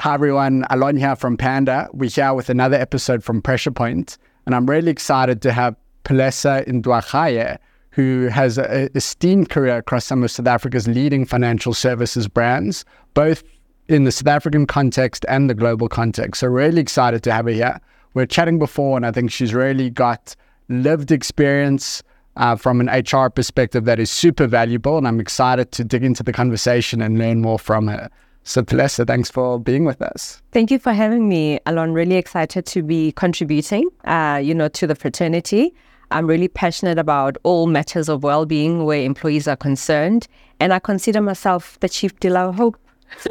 Hi 0.00 0.14
everyone, 0.14 0.64
Alon 0.70 0.96
here 0.96 1.14
from 1.16 1.36
Panda. 1.36 1.88
We're 1.92 2.08
here 2.08 2.32
with 2.32 2.48
another 2.48 2.76
episode 2.76 3.22
from 3.22 3.42
Pressure 3.42 3.70
Point, 3.70 4.16
and 4.46 4.54
I'm 4.54 4.64
really 4.64 4.90
excited 4.90 5.42
to 5.42 5.52
have 5.52 5.76
Palesa 6.04 6.66
Ndwagaye, 6.66 7.58
who 7.90 8.28
has 8.28 8.56
an 8.56 8.88
esteemed 8.94 9.50
career 9.50 9.76
across 9.76 10.06
some 10.06 10.24
of 10.24 10.30
South 10.30 10.46
Africa's 10.46 10.88
leading 10.88 11.26
financial 11.26 11.74
services 11.74 12.26
brands, 12.26 12.86
both 13.12 13.42
in 13.88 14.04
the 14.04 14.12
South 14.12 14.28
African 14.28 14.64
context 14.64 15.26
and 15.28 15.50
the 15.50 15.54
global 15.54 15.88
context. 15.88 16.40
So 16.40 16.46
really 16.46 16.80
excited 16.80 17.22
to 17.24 17.32
have 17.32 17.44
her 17.44 17.50
here. 17.50 17.78
We 18.14 18.22
are 18.22 18.26
chatting 18.26 18.58
before, 18.58 18.96
and 18.96 19.04
I 19.04 19.12
think 19.12 19.30
she's 19.30 19.52
really 19.52 19.90
got 19.90 20.34
lived 20.70 21.12
experience 21.12 22.02
uh, 22.38 22.56
from 22.56 22.80
an 22.80 22.88
HR 22.88 23.28
perspective 23.28 23.84
that 23.84 23.98
is 23.98 24.10
super 24.10 24.46
valuable, 24.46 24.96
and 24.96 25.06
I'm 25.06 25.20
excited 25.20 25.72
to 25.72 25.84
dig 25.84 26.04
into 26.04 26.22
the 26.22 26.32
conversation 26.32 27.02
and 27.02 27.18
learn 27.18 27.42
more 27.42 27.58
from 27.58 27.88
her. 27.88 28.08
So, 28.44 28.62
Palesa, 28.62 29.06
thanks 29.06 29.30
for 29.30 29.60
being 29.60 29.84
with 29.84 30.00
us. 30.00 30.40
Thank 30.52 30.70
you 30.70 30.78
for 30.78 30.92
having 30.92 31.28
me, 31.28 31.58
Alon. 31.66 31.92
Really 31.92 32.14
excited 32.14 32.64
to 32.66 32.82
be 32.82 33.12
contributing, 33.12 33.90
uh, 34.04 34.40
you 34.42 34.54
know, 34.54 34.68
to 34.68 34.86
the 34.86 34.94
fraternity. 34.94 35.74
I'm 36.10 36.26
really 36.26 36.48
passionate 36.48 36.98
about 36.98 37.36
all 37.42 37.66
matters 37.66 38.08
of 38.08 38.22
well-being 38.22 38.86
where 38.86 39.02
employees 39.02 39.46
are 39.46 39.56
concerned, 39.56 40.26
and 40.60 40.72
I 40.72 40.78
consider 40.78 41.20
myself 41.20 41.78
the 41.80 41.88
chief 41.88 42.18
dealer 42.20 42.40
of 42.40 42.54
hope. 42.54 42.78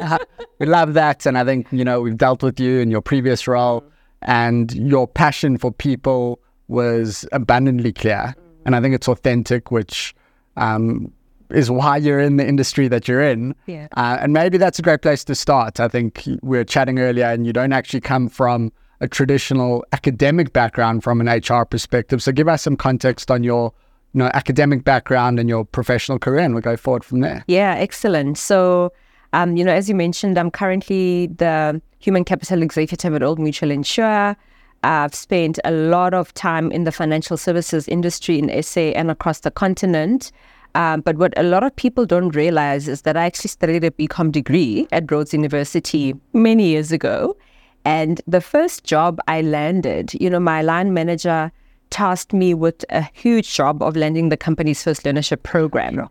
we 0.60 0.66
love 0.66 0.94
that, 0.94 1.26
and 1.26 1.36
I 1.38 1.44
think 1.44 1.66
you 1.72 1.84
know 1.84 2.00
we've 2.00 2.16
dealt 2.16 2.42
with 2.42 2.60
you 2.60 2.78
in 2.78 2.90
your 2.90 3.02
previous 3.02 3.48
role, 3.48 3.82
and 4.22 4.72
your 4.74 5.08
passion 5.08 5.56
for 5.56 5.72
people 5.72 6.38
was 6.68 7.26
abundantly 7.32 7.92
clear, 7.92 8.36
and 8.68 8.76
I 8.76 8.82
think 8.82 8.94
it's 8.94 9.08
authentic, 9.08 9.70
which 9.70 10.14
um, 10.58 11.10
is 11.48 11.70
why 11.70 11.96
you're 11.96 12.20
in 12.20 12.36
the 12.36 12.46
industry 12.46 12.86
that 12.88 13.08
you're 13.08 13.22
in. 13.22 13.54
Yeah. 13.64 13.88
Uh, 13.96 14.18
and 14.20 14.34
maybe 14.34 14.58
that's 14.58 14.78
a 14.78 14.82
great 14.82 15.00
place 15.00 15.24
to 15.24 15.34
start. 15.34 15.80
I 15.80 15.88
think 15.88 16.22
we 16.42 16.58
were 16.58 16.64
chatting 16.64 16.98
earlier, 16.98 17.24
and 17.24 17.46
you 17.46 17.54
don't 17.54 17.72
actually 17.72 18.02
come 18.02 18.28
from 18.28 18.70
a 19.00 19.08
traditional 19.08 19.86
academic 19.92 20.52
background 20.52 21.02
from 21.02 21.22
an 21.22 21.28
HR 21.28 21.64
perspective. 21.64 22.22
So 22.22 22.30
give 22.30 22.46
us 22.46 22.60
some 22.60 22.76
context 22.76 23.30
on 23.30 23.42
your 23.42 23.72
you 24.12 24.18
know, 24.18 24.30
academic 24.34 24.84
background 24.84 25.40
and 25.40 25.48
your 25.48 25.64
professional 25.64 26.18
career, 26.18 26.40
and 26.40 26.52
we'll 26.52 26.60
go 26.60 26.76
forward 26.76 27.04
from 27.04 27.20
there. 27.20 27.44
Yeah, 27.46 27.74
excellent. 27.78 28.36
So, 28.36 28.92
um, 29.32 29.56
you 29.56 29.64
know, 29.64 29.72
as 29.72 29.88
you 29.88 29.94
mentioned, 29.94 30.36
I'm 30.36 30.50
currently 30.50 31.28
the 31.28 31.80
human 32.00 32.26
capital 32.26 32.62
executive 32.62 33.14
at 33.14 33.22
Old 33.22 33.38
Mutual 33.38 33.70
Insure. 33.70 34.36
I've 34.84 35.14
spent 35.14 35.58
a 35.64 35.70
lot 35.70 36.14
of 36.14 36.32
time 36.34 36.70
in 36.70 36.84
the 36.84 36.92
financial 36.92 37.36
services 37.36 37.88
industry 37.88 38.38
in 38.38 38.62
SA 38.62 38.80
and 38.80 39.10
across 39.10 39.40
the 39.40 39.50
continent. 39.50 40.30
Um, 40.74 41.00
but 41.00 41.16
what 41.16 41.34
a 41.36 41.42
lot 41.42 41.64
of 41.64 41.74
people 41.74 42.06
don't 42.06 42.34
realize 42.34 42.88
is 42.88 43.02
that 43.02 43.16
I 43.16 43.24
actually 43.24 43.48
studied 43.48 43.84
a 43.84 43.90
BCom 43.90 44.30
degree 44.30 44.86
at 44.92 45.10
Rhodes 45.10 45.32
University 45.32 46.14
many 46.32 46.68
years 46.68 46.92
ago. 46.92 47.36
And 47.84 48.20
the 48.26 48.40
first 48.40 48.84
job 48.84 49.18
I 49.28 49.40
landed, 49.40 50.14
you 50.14 50.30
know, 50.30 50.40
my 50.40 50.62
line 50.62 50.92
manager 50.92 51.50
tasked 51.90 52.32
me 52.32 52.54
with 52.54 52.84
a 52.90 53.02
huge 53.14 53.52
job 53.54 53.82
of 53.82 53.96
landing 53.96 54.28
the 54.28 54.36
company's 54.36 54.82
first 54.82 55.04
learnership 55.04 55.42
program. 55.42 55.94
Sure. 55.94 56.10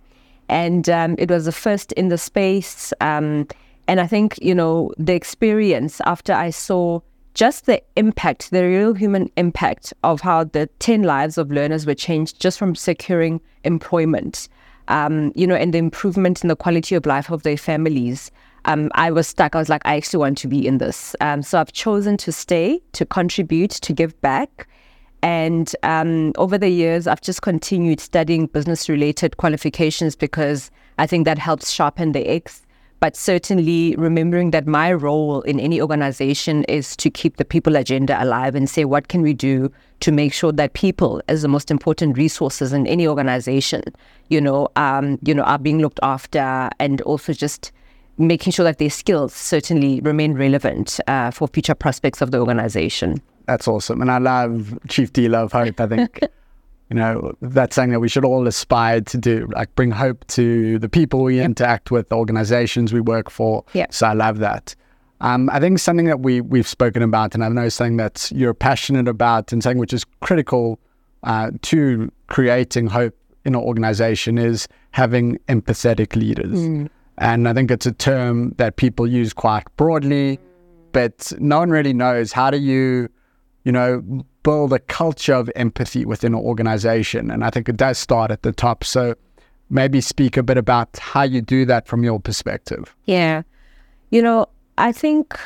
And 0.49 0.89
um, 0.89 1.15
it 1.17 1.29
was 1.29 1.45
the 1.45 1.51
first 1.51 1.91
in 1.93 2.07
the 2.09 2.17
space. 2.17 2.93
Um, 2.99 3.47
and 3.87 3.99
I 3.99 4.07
think, 4.07 4.39
you 4.41 4.55
know, 4.55 4.91
the 4.97 5.13
experience 5.13 6.01
after 6.05 6.33
I 6.33 6.49
saw 6.49 6.99
just 7.37 7.67
the 7.67 7.79
impact, 7.95 8.49
the 8.49 8.63
real 8.63 8.95
human 8.95 9.29
impact 9.37 9.93
of 10.03 10.21
how 10.21 10.43
the 10.43 10.65
10 10.79 11.03
lives 11.03 11.37
of 11.37 11.51
learners 11.51 11.85
were 11.85 11.93
changed 11.93 12.41
just 12.41 12.57
from 12.57 12.73
securing 12.73 13.39
employment, 13.63 14.49
um, 14.87 15.31
you 15.35 15.45
know, 15.45 15.53
and 15.53 15.71
the 15.71 15.77
improvement 15.77 16.41
in 16.41 16.47
the 16.47 16.55
quality 16.55 16.95
of 16.95 17.05
life 17.05 17.29
of 17.29 17.43
their 17.43 17.55
families. 17.55 18.31
Um, 18.65 18.89
I 18.95 19.11
was 19.11 19.27
stuck. 19.27 19.55
I 19.55 19.59
was 19.59 19.69
like, 19.69 19.83
I 19.85 19.97
actually 19.97 20.17
want 20.17 20.39
to 20.39 20.47
be 20.47 20.65
in 20.65 20.79
this. 20.79 21.15
Um, 21.21 21.43
so 21.43 21.59
I've 21.59 21.71
chosen 21.71 22.17
to 22.17 22.31
stay, 22.31 22.81
to 22.93 23.05
contribute, 23.05 23.69
to 23.69 23.93
give 23.93 24.19
back. 24.21 24.67
And 25.21 25.75
um, 25.83 26.33
over 26.39 26.57
the 26.57 26.69
years, 26.69 27.05
I've 27.05 27.21
just 27.21 27.43
continued 27.43 27.99
studying 27.99 28.47
business 28.47 28.89
related 28.89 29.37
qualifications 29.37 30.15
because 30.15 30.71
I 30.97 31.05
think 31.05 31.25
that 31.25 31.37
helps 31.37 31.69
sharpen 31.69 32.13
the 32.13 32.27
X 32.27 32.63
but 32.99 33.15
certainly 33.15 33.95
remembering 33.97 34.51
that 34.51 34.67
my 34.67 34.91
role 34.91 35.41
in 35.41 35.59
any 35.59 35.81
organization 35.81 36.63
is 36.65 36.95
to 36.97 37.09
keep 37.09 37.37
the 37.37 37.45
people 37.45 37.75
agenda 37.75 38.21
alive 38.21 38.55
and 38.55 38.69
say 38.69 38.85
what 38.85 39.07
can 39.07 39.21
we 39.21 39.33
do 39.33 39.71
to 39.99 40.11
make 40.11 40.33
sure 40.33 40.51
that 40.51 40.73
people 40.73 41.21
as 41.27 41.41
the 41.41 41.47
most 41.47 41.69
important 41.71 42.17
resources 42.17 42.73
in 42.73 42.87
any 42.87 43.07
organization 43.07 43.83
you 44.29 44.41
know 44.41 44.67
um, 44.75 45.19
you 45.23 45.33
know 45.33 45.43
are 45.43 45.59
being 45.59 45.79
looked 45.79 45.99
after 46.03 46.69
and 46.79 47.01
also 47.01 47.33
just 47.33 47.71
making 48.17 48.51
sure 48.51 48.63
that 48.63 48.79
their 48.79 48.89
skills 48.89 49.33
certainly 49.33 50.01
remain 50.01 50.33
relevant 50.33 50.99
uh, 51.07 51.29
for 51.29 51.47
future 51.47 51.75
prospects 51.75 52.19
of 52.19 52.31
the 52.31 52.39
organization. 52.39 53.21
That's 53.45 53.67
awesome. 53.67 54.01
And 54.01 54.11
i 54.11 54.17
love 54.17 54.77
chief 54.89 55.13
dealer 55.13 55.39
of 55.39 55.51
hope 55.51 55.79
i 55.79 55.87
think 55.87 56.19
you 56.89 56.95
know, 56.95 57.33
that's 57.41 57.75
something 57.75 57.91
that 57.91 57.99
we 57.99 58.07
should 58.07 58.23
all 58.23 58.47
aspire 58.47 59.01
to 59.01 59.17
do, 59.17 59.47
like 59.51 59.73
bring 59.75 59.91
hope 59.91 60.25
to 60.27 60.79
the 60.79 60.87
people 60.87 61.23
we 61.23 61.41
interact 61.41 61.91
with, 61.91 62.09
the 62.09 62.15
organizations 62.15 62.93
we 62.93 63.01
work 63.01 63.29
for. 63.29 63.65
Yep. 63.73 63.93
So 63.93 64.07
I 64.07 64.13
love 64.13 64.39
that. 64.39 64.75
Um, 65.19 65.49
I 65.49 65.59
think 65.59 65.79
something 65.79 66.05
that 66.05 66.19
we 66.19 66.41
we've 66.41 66.67
spoken 66.67 67.01
about, 67.01 67.33
and 67.33 67.43
I 67.43 67.49
know 67.49 67.69
something 67.69 67.97
that 67.97 68.31
you're 68.33 68.53
passionate 68.53 69.07
about, 69.07 69.51
and 69.51 69.63
something 69.63 69.79
which 69.79 69.93
is 69.93 70.05
critical 70.21 70.79
uh, 71.23 71.51
to 71.63 72.11
creating 72.27 72.87
hope 72.87 73.15
in 73.43 73.55
an 73.55 73.61
organization 73.61 74.37
is 74.37 74.67
having 74.91 75.37
empathetic 75.47 76.15
leaders. 76.15 76.59
Mm. 76.59 76.89
And 77.17 77.47
I 77.47 77.53
think 77.53 77.71
it's 77.71 77.87
a 77.87 77.91
term 77.91 78.51
that 78.57 78.75
people 78.75 79.07
use 79.07 79.33
quite 79.33 79.63
broadly, 79.75 80.39
but 80.91 81.33
no 81.39 81.59
one 81.59 81.71
really 81.71 81.93
knows 81.93 82.31
how 82.31 82.51
do 82.51 82.57
you, 82.57 83.09
you 83.67 83.73
know, 83.73 84.01
build 84.43 84.71
a 84.71 84.79
culture 84.79 85.33
of 85.33 85.51
empathy 85.53 86.05
within 86.05 86.33
an 86.33 86.39
organization. 86.39 87.29
And 87.29 87.43
I 87.43 87.49
think 87.49 87.67
it 87.67 87.75
does 87.75 87.97
start 87.97 88.31
at 88.31 88.43
the 88.43 88.53
top. 88.53 88.85
So 88.85 89.13
maybe 89.69 89.99
speak 89.99 90.37
a 90.37 90.41
bit 90.41 90.57
about 90.57 90.97
how 90.99 91.23
you 91.23 91.41
do 91.41 91.65
that 91.65 91.85
from 91.85 92.01
your 92.01 92.17
perspective. 92.17 92.95
Yeah. 93.03 93.41
You 94.09 94.21
know, 94.21 94.47
I 94.77 94.93
think 94.93 95.37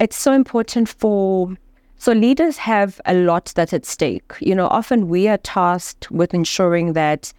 it's 0.00 0.16
so 0.16 0.32
important 0.32 0.88
for 0.88 1.56
so 1.98 2.10
leaders 2.10 2.56
have 2.56 3.00
a 3.06 3.14
lot 3.14 3.52
that's 3.54 3.72
at 3.72 3.86
stake. 3.86 4.32
You 4.40 4.56
know, 4.56 4.66
often 4.66 5.06
we 5.06 5.28
are 5.28 5.38
tasked 5.38 6.10
with 6.10 6.34
ensuring 6.34 6.94
that 6.94 7.32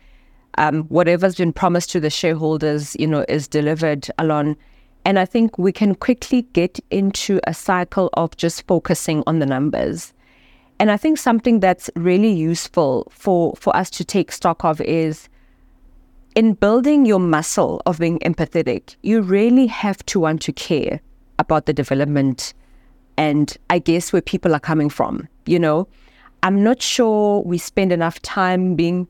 um, 0.58 0.84
whatever's 0.84 1.36
been 1.36 1.52
promised 1.52 1.92
to 1.92 2.00
the 2.00 2.10
shareholders, 2.10 2.96
you 2.98 3.08
know, 3.08 3.26
is 3.28 3.46
delivered 3.46 4.08
Alon. 4.20 4.56
And 5.04 5.20
I 5.20 5.26
think 5.26 5.58
we 5.58 5.74
can 5.74 5.96
quickly 5.96 6.44
get 6.54 6.80
into 6.92 7.42
a 7.46 7.54
cycle 7.54 8.10
of 8.14 8.38
just 8.38 8.66
focusing 8.68 9.22
on 9.28 9.40
the 9.40 9.46
numbers. 9.46 10.14
And 10.80 10.90
I 10.90 10.98
think 10.98 11.18
something 11.18 11.60
that's 11.60 11.90
really 11.96 12.32
useful 12.32 13.08
for, 13.12 13.54
for 13.58 13.76
us 13.76 13.90
to 13.92 14.06
take 14.06 14.32
stock 14.32 14.64
of 14.64 14.80
is 14.82 15.28
in 16.36 16.54
building 16.54 17.06
your 17.06 17.20
muscle 17.20 17.82
of 17.86 18.00
being 18.00 18.20
empathetic, 18.20 18.96
you 19.02 19.22
really 19.22 19.68
have 19.68 20.06
to 20.06 20.22
want 20.22 20.42
to 20.44 20.54
care 20.54 21.02
about 21.38 21.66
the 21.66 21.74
development 21.74 22.54
and 23.18 23.58
I 23.70 23.80
guess 23.80 24.14
where 24.14 24.22
people 24.22 24.56
are 24.56 24.60
coming 24.60 24.90
from. 24.90 25.28
You 25.46 25.60
know, 25.60 25.88
I'm 26.44 26.64
not 26.64 26.82
sure 26.82 27.42
we 27.42 27.58
spend 27.58 27.92
enough 27.92 28.22
time 28.22 28.76
being 28.76 29.08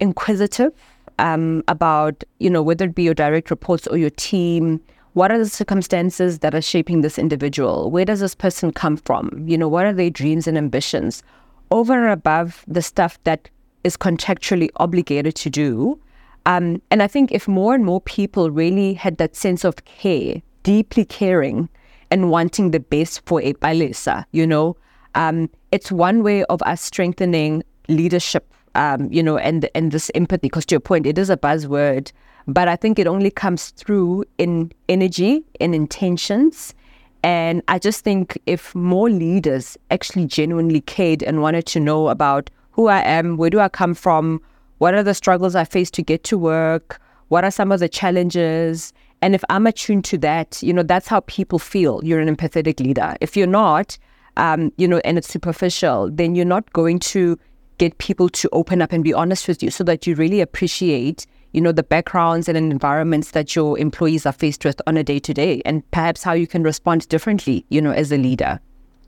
inquisitive 0.00 0.72
um, 1.18 1.62
about, 1.68 2.24
you 2.38 2.48
know, 2.48 2.62
whether 2.62 2.86
it 2.86 2.94
be 2.94 3.02
your 3.02 3.14
direct 3.14 3.50
reports 3.50 3.86
or 3.86 3.98
your 3.98 4.10
team 4.10 4.80
what 5.14 5.30
are 5.30 5.38
the 5.38 5.48
circumstances 5.48 6.40
that 6.40 6.54
are 6.54 6.60
shaping 6.60 7.00
this 7.00 7.18
individual? 7.18 7.90
Where 7.90 8.04
does 8.04 8.20
this 8.20 8.34
person 8.34 8.72
come 8.72 8.96
from? 8.96 9.44
You 9.46 9.56
know, 9.56 9.68
what 9.68 9.86
are 9.86 9.92
their 9.92 10.10
dreams 10.10 10.46
and 10.46 10.58
ambitions? 10.58 11.22
Over 11.70 11.94
and 11.94 12.12
above 12.12 12.64
the 12.66 12.82
stuff 12.82 13.18
that 13.24 13.48
is 13.84 13.96
contractually 13.96 14.70
obligated 14.76 15.36
to 15.36 15.50
do. 15.50 16.00
Um, 16.46 16.82
and 16.90 17.02
I 17.02 17.06
think 17.06 17.30
if 17.32 17.46
more 17.46 17.74
and 17.74 17.84
more 17.84 18.00
people 18.00 18.50
really 18.50 18.92
had 18.94 19.18
that 19.18 19.36
sense 19.36 19.64
of 19.64 19.84
care, 19.84 20.42
deeply 20.64 21.04
caring 21.04 21.68
and 22.10 22.30
wanting 22.30 22.72
the 22.72 22.80
best 22.80 23.22
for 23.26 23.40
a 23.40 23.54
Palesa, 23.54 24.24
you 24.32 24.46
know, 24.46 24.76
um, 25.14 25.48
it's 25.70 25.92
one 25.92 26.24
way 26.24 26.44
of 26.44 26.60
us 26.62 26.82
strengthening 26.82 27.62
leadership, 27.88 28.52
um, 28.74 29.12
you 29.12 29.22
know, 29.22 29.38
and 29.38 29.68
and 29.74 29.92
this 29.92 30.10
empathy. 30.14 30.48
Because 30.48 30.66
to 30.66 30.74
your 30.74 30.80
point, 30.80 31.06
it 31.06 31.18
is 31.18 31.30
a 31.30 31.36
buzzword, 31.36 32.12
but 32.46 32.68
I 32.68 32.76
think 32.76 32.98
it 32.98 33.06
only 33.06 33.30
comes 33.30 33.70
through 33.70 34.24
in 34.38 34.72
energy, 34.88 35.44
in 35.60 35.74
intentions. 35.74 36.74
And 37.22 37.62
I 37.68 37.78
just 37.78 38.04
think 38.04 38.38
if 38.44 38.74
more 38.74 39.08
leaders 39.08 39.78
actually 39.90 40.26
genuinely 40.26 40.82
cared 40.82 41.22
and 41.22 41.40
wanted 41.40 41.64
to 41.66 41.80
know 41.80 42.08
about 42.08 42.50
who 42.72 42.88
I 42.88 43.00
am, 43.00 43.38
where 43.38 43.48
do 43.48 43.60
I 43.60 43.70
come 43.70 43.94
from, 43.94 44.42
what 44.78 44.92
are 44.94 45.02
the 45.02 45.14
struggles 45.14 45.54
I 45.54 45.64
face 45.64 45.90
to 45.92 46.02
get 46.02 46.24
to 46.24 46.36
work, 46.36 47.00
what 47.28 47.44
are 47.44 47.50
some 47.50 47.72
of 47.72 47.80
the 47.80 47.88
challenges, 47.88 48.92
and 49.24 49.34
if 49.34 49.42
I'm 49.48 49.66
attuned 49.66 50.04
to 50.06 50.18
that, 50.18 50.62
you 50.62 50.70
know, 50.70 50.82
that's 50.82 51.08
how 51.08 51.20
people 51.20 51.58
feel. 51.58 52.04
You're 52.04 52.20
an 52.20 52.28
empathetic 52.28 52.78
leader. 52.78 53.16
If 53.22 53.38
you're 53.38 53.46
not, 53.46 53.96
um, 54.36 54.70
you 54.76 54.86
know, 54.86 55.00
and 55.02 55.16
it's 55.16 55.28
superficial, 55.28 56.10
then 56.10 56.34
you're 56.34 56.44
not 56.44 56.70
going 56.74 56.98
to 56.98 57.38
get 57.78 57.98
people 57.98 58.28
to 58.28 58.48
open 58.52 58.80
up 58.82 58.92
and 58.92 59.02
be 59.02 59.12
honest 59.12 59.48
with 59.48 59.62
you 59.62 59.70
so 59.70 59.84
that 59.84 60.06
you 60.06 60.14
really 60.14 60.40
appreciate 60.40 61.26
you 61.54 61.60
know, 61.60 61.70
the 61.70 61.84
backgrounds 61.84 62.48
and 62.48 62.58
environments 62.58 63.30
that 63.30 63.54
your 63.54 63.78
employees 63.78 64.26
are 64.26 64.32
faced 64.32 64.64
with 64.64 64.82
on 64.88 64.96
a 64.96 65.04
day 65.04 65.20
to 65.20 65.32
day, 65.32 65.62
and 65.64 65.88
perhaps 65.92 66.24
how 66.24 66.32
you 66.32 66.48
can 66.48 66.64
respond 66.64 67.08
differently, 67.08 67.64
you 67.68 67.80
know, 67.80 67.92
as 67.92 68.10
a 68.10 68.16
leader. 68.16 68.58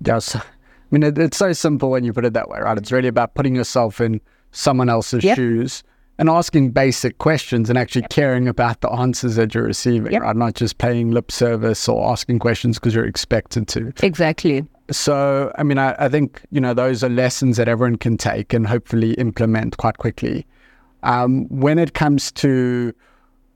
Yes. 0.01 0.37
I 0.37 0.43
mean, 0.93 1.03
it, 1.03 1.19
it's 1.19 1.37
so 1.37 1.53
simple 1.53 1.91
when 1.91 2.05
you 2.05 2.13
put 2.13 2.25
it 2.25 2.35
that 2.35 2.49
way, 2.49 2.61
right? 2.61 2.79
It's 2.79 2.93
really 2.93 3.09
about 3.09 3.35
putting 3.35 3.57
yourself 3.57 4.01
in 4.01 4.21
someone 4.53 4.89
else's 4.89 5.25
yep. 5.25 5.35
shoes 5.35 5.83
and 6.19 6.31
asking 6.31 6.71
basic 6.71 7.19
questions 7.19 7.69
and 7.69 7.77
actually 7.77 8.03
yep. 8.03 8.11
caring 8.11 8.47
about 8.47 8.81
the 8.81 8.91
answers 8.93 9.35
that 9.35 9.53
you're 9.53 9.65
receiving, 9.65 10.13
yep. 10.13 10.23
right? 10.23 10.37
Not 10.37 10.55
just 10.55 10.79
paying 10.79 11.11
lip 11.11 11.33
service 11.33 11.89
or 11.89 12.09
asking 12.13 12.39
questions 12.39 12.79
because 12.79 12.95
you're 12.95 13.07
expected 13.07 13.67
to. 13.69 13.93
Exactly. 14.05 14.65
So, 14.91 15.53
I 15.59 15.63
mean, 15.63 15.79
I, 15.79 15.95
I, 15.99 16.09
think, 16.09 16.43
you 16.51 16.61
know, 16.61 16.73
those 16.73 17.03
are 17.03 17.09
lessons 17.09 17.57
that 17.57 17.69
everyone 17.69 17.97
can 17.97 18.17
take 18.17 18.53
and 18.53 18.67
hopefully 18.67 19.15
implement 19.15 19.77
quite 19.79 19.99
quickly. 19.99 20.47
Um, 21.03 21.47
when 21.49 21.79
it 21.79 21.95
comes 21.95 22.31
to 22.33 22.93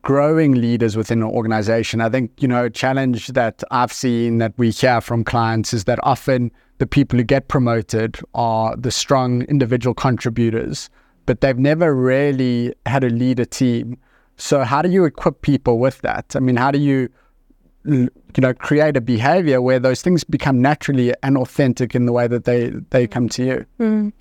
growing 0.02 0.54
leaders 0.54 0.96
within 0.96 1.22
an 1.22 1.28
organization, 1.28 2.00
I 2.00 2.08
think, 2.08 2.32
you 2.40 2.48
know, 2.48 2.64
a 2.64 2.70
challenge 2.70 3.28
that 3.28 3.62
I've 3.70 3.92
seen 3.92 4.38
that 4.38 4.54
we 4.56 4.70
hear 4.70 5.00
from 5.00 5.24
clients 5.24 5.72
is 5.72 5.84
that 5.84 5.98
often 6.02 6.50
the 6.78 6.86
people 6.86 7.18
who 7.18 7.24
get 7.24 7.48
promoted 7.48 8.18
are 8.34 8.74
the 8.76 8.90
strong 8.90 9.42
individual 9.42 9.94
contributors 9.94 10.90
but 11.30 11.42
they've 11.42 11.60
never 11.60 11.94
really 11.94 12.74
had 12.86 13.04
a 13.04 13.08
leader 13.08 13.44
team. 13.44 13.96
So 14.36 14.64
how 14.64 14.82
do 14.82 14.88
you 14.88 15.04
equip 15.04 15.42
people 15.42 15.78
with 15.78 16.00
that? 16.00 16.34
I 16.34 16.40
mean, 16.40 16.56
how 16.56 16.72
do 16.72 16.78
you 16.80 17.08
you 17.84 18.10
know 18.38 18.52
create 18.52 18.96
a 18.96 19.00
behavior 19.00 19.62
where 19.62 19.78
those 19.78 20.02
things 20.02 20.24
become 20.24 20.60
naturally 20.60 21.14
and 21.22 21.36
authentic 21.36 21.94
in 21.94 22.06
the 22.06 22.12
way 22.12 22.26
that 22.26 22.44
they 22.44 22.70
they 22.90 23.06
come 23.06 23.28
to 23.30 23.44
you? 23.44 23.66
Mm. 23.78 24.12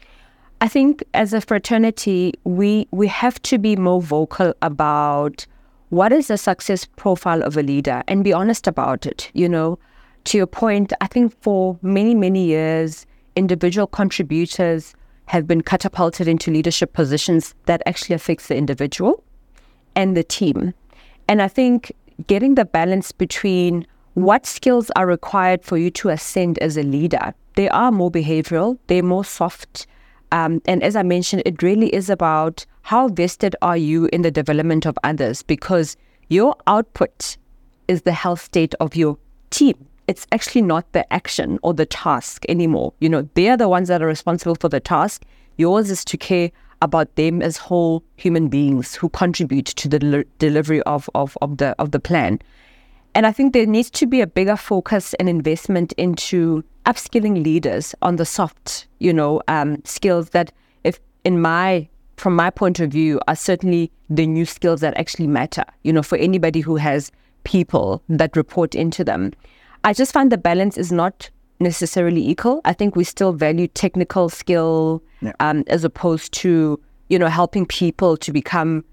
I 0.61 0.67
think 0.67 1.03
as 1.13 1.33
a 1.33 1.41
fraternity, 1.41 2.33
we 2.43 2.87
we 2.91 3.07
have 3.07 3.41
to 3.43 3.57
be 3.57 3.75
more 3.75 4.01
vocal 4.01 4.53
about 4.61 5.45
what 5.89 6.11
is 6.11 6.27
the 6.27 6.37
success 6.37 6.85
profile 6.95 7.41
of 7.43 7.57
a 7.57 7.63
leader 7.63 8.03
and 8.07 8.23
be 8.23 8.33
honest 8.33 8.67
about 8.67 9.05
it. 9.05 9.31
You 9.33 9.49
know, 9.49 9.79
to 10.25 10.37
your 10.37 10.47
point, 10.47 10.93
I 11.01 11.07
think 11.07 11.33
for 11.41 11.77
many 11.81 12.15
many 12.15 12.45
years, 12.45 13.05
individual 13.35 13.87
contributors 13.87 14.93
have 15.25 15.45
been 15.47 15.61
catapulted 15.61 16.27
into 16.27 16.51
leadership 16.51 16.93
positions 16.93 17.53
that 17.65 17.83
actually 17.85 18.15
affects 18.15 18.47
the 18.47 18.55
individual 18.55 19.23
and 19.95 20.17
the 20.17 20.23
team. 20.23 20.73
And 21.27 21.41
I 21.41 21.47
think 21.47 21.91
getting 22.27 22.55
the 22.55 22.65
balance 22.65 23.11
between 23.11 23.85
what 24.13 24.45
skills 24.45 24.91
are 24.95 25.05
required 25.05 25.63
for 25.63 25.77
you 25.77 25.89
to 25.91 26.09
ascend 26.09 26.57
as 26.59 26.77
a 26.77 26.83
leader. 26.83 27.33
They 27.55 27.69
are 27.69 27.91
more 27.91 28.11
behavioral, 28.11 28.77
they're 28.87 29.03
more 29.03 29.25
soft. 29.25 29.87
Um, 30.31 30.61
and 30.65 30.83
as 30.83 30.95
I 30.95 31.03
mentioned, 31.03 31.43
it 31.45 31.63
really 31.63 31.93
is 31.93 32.09
about 32.09 32.65
how 32.83 33.07
vested 33.07 33.55
are 33.61 33.77
you 33.77 34.09
in 34.11 34.21
the 34.21 34.31
development 34.31 34.85
of 34.85 34.97
others 35.03 35.43
because 35.43 35.97
your 36.29 36.55
output 36.67 37.37
is 37.87 38.03
the 38.03 38.11
health 38.11 38.41
state 38.41 38.75
of 38.79 38.95
your 38.95 39.17
team 39.49 39.89
it's 40.09 40.25
actually 40.31 40.63
not 40.63 40.91
the 40.91 41.13
action 41.13 41.59
or 41.61 41.71
the 41.71 41.85
task 41.85 42.43
anymore. 42.49 42.93
You 42.99 43.09
know, 43.09 43.29
they 43.35 43.47
are 43.47 43.57
the 43.57 43.69
ones 43.69 43.89
that 43.89 44.01
are 44.01 44.07
responsible 44.07 44.55
for 44.55 44.67
the 44.67 44.79
task. 44.79 45.23
Yours 45.57 45.91
is 45.91 46.03
to 46.05 46.17
care 46.17 46.49
about 46.81 47.15
them 47.15 47.41
as 47.41 47.57
whole 47.57 48.03
human 48.15 48.47
beings 48.47 48.95
who 48.95 49.09
contribute 49.09 49.65
to 49.65 49.87
the 49.87 49.99
del- 49.99 50.23
delivery 50.37 50.81
of, 50.83 51.09
of, 51.15 51.37
of 51.41 51.57
the 51.57 51.75
of 51.79 51.91
the 51.91 51.99
plan. 51.99 52.39
And 53.15 53.25
I 53.25 53.31
think 53.31 53.53
there 53.53 53.65
needs 53.65 53.89
to 53.91 54.05
be 54.05 54.21
a 54.21 54.27
bigger 54.27 54.55
focus 54.55 55.13
and 55.15 55.27
investment 55.27 55.93
into 55.93 56.63
upskilling 56.85 57.43
leaders 57.43 57.95
on 58.01 58.17
the 58.17 58.25
soft, 58.25 58.87
you 58.99 59.11
know, 59.11 59.41
um, 59.47 59.81
skills 59.83 60.29
that, 60.29 60.51
if 60.83 60.99
in 61.23 61.41
my 61.41 61.87
from 62.17 62.35
my 62.35 62.49
point 62.49 62.79
of 62.79 62.91
view, 62.91 63.19
are 63.27 63.35
certainly 63.35 63.91
the 64.09 64.27
new 64.27 64.45
skills 64.45 64.81
that 64.81 64.95
actually 64.97 65.27
matter. 65.27 65.63
You 65.83 65.93
know, 65.93 66.03
for 66.03 66.17
anybody 66.17 66.59
who 66.59 66.75
has 66.75 67.11
people 67.43 68.03
that 68.09 68.35
report 68.35 68.75
into 68.75 69.03
them. 69.03 69.33
I 69.83 69.93
just 69.93 70.11
find 70.11 70.31
the 70.31 70.37
balance 70.37 70.77
is 70.77 70.91
not 70.91 71.29
necessarily 71.59 72.27
equal. 72.27 72.61
I 72.65 72.73
think 72.73 72.95
we 72.95 73.03
still 73.03 73.33
value 73.33 73.67
technical 73.67 74.29
skill 74.29 75.03
yeah. 75.21 75.33
um, 75.39 75.63
as 75.67 75.83
opposed 75.83 76.33
to 76.33 76.79
you 77.09 77.19
know 77.19 77.27
helping 77.27 77.65
people 77.65 78.17
to 78.17 78.31
become 78.31 78.83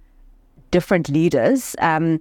different 0.71 1.09
leaders. 1.09 1.77
Um, 1.79 2.21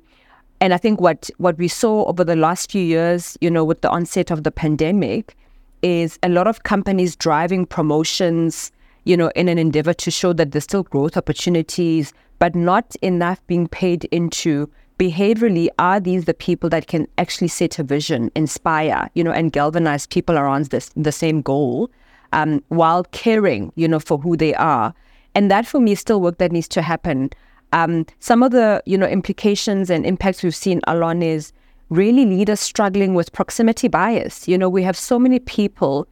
and 0.62 0.74
I 0.74 0.77
think 0.77 1.01
what 1.01 1.30
what 1.38 1.57
we 1.57 1.68
saw 1.68 2.06
over 2.06 2.24
the 2.24 2.36
last 2.36 2.71
few 2.71 2.83
years, 2.83 3.38
you 3.42 3.50
know, 3.50 3.63
with 3.63 3.81
the 3.81 3.89
onset 3.89 4.31
of 4.31 4.44
the 4.44 4.51
pandemic, 4.51 5.36
is 5.81 6.18
a 6.24 6.30
lot 6.30 6.47
of 6.47 6.63
companies 6.63 7.15
driving 7.15 7.65
promotions, 7.65 8.71
you 9.03 9.18
know, 9.18 9.31
in 9.36 9.47
an 9.50 9.57
endeavor 9.57 9.94
to 9.94 10.12
show 10.12 10.33
that 10.33 10.51
there's 10.51 10.63
still 10.63 10.83
growth 10.83 11.18
opportunities, 11.18 12.13
but 12.39 12.56
not 12.56 12.95
enough 13.01 13.45
being 13.47 13.68
paid 13.68 14.06
into 14.06 14.69
behaviorally 14.97 15.68
are 15.77 16.00
these 16.00 16.25
the 16.25 16.33
people 16.33 16.69
that 16.69 16.88
can 16.88 17.07
actually 17.18 17.47
set 17.47 17.77
a 17.80 17.83
vision 17.83 18.31
inspire 18.36 19.09
you 19.13 19.24
know 19.24 19.31
and 19.31 19.51
galvanize 19.51 20.07
people 20.07 20.38
around 20.38 20.65
this 20.68 20.89
the 20.95 21.12
same 21.12 21.42
goal 21.42 21.89
um, 22.36 22.63
while 22.68 23.03
caring 23.06 23.71
you 23.75 23.88
know 23.88 24.00
for 24.00 24.18
who 24.18 24.38
they 24.38 24.53
are. 24.53 24.94
And 25.33 25.50
that 25.51 25.65
for 25.65 25.80
me 25.80 25.94
is 25.94 26.00
still 26.00 26.21
work 26.21 26.38
that 26.38 26.51
needs 26.51 26.68
to 26.69 26.81
happen. 26.81 27.30
Um, 27.74 28.06
some 28.19 28.44
of 28.44 28.51
the 28.51 28.83
you 28.86 28.97
know 28.97 29.07
implications 29.07 29.89
and 29.89 30.06
impacts 30.06 30.44
we've 30.44 30.56
seen 30.56 30.81
Alon 30.88 31.24
is 31.24 31.51
really 31.89 32.25
leaders 32.25 32.59
struggling 32.59 33.13
with 33.13 33.31
proximity 33.31 33.88
bias. 33.88 34.47
You 34.47 34.57
know 34.57 34.69
we 34.69 34.83
have 34.83 34.97
so 34.97 35.18
many 35.18 35.39
people 35.39 36.07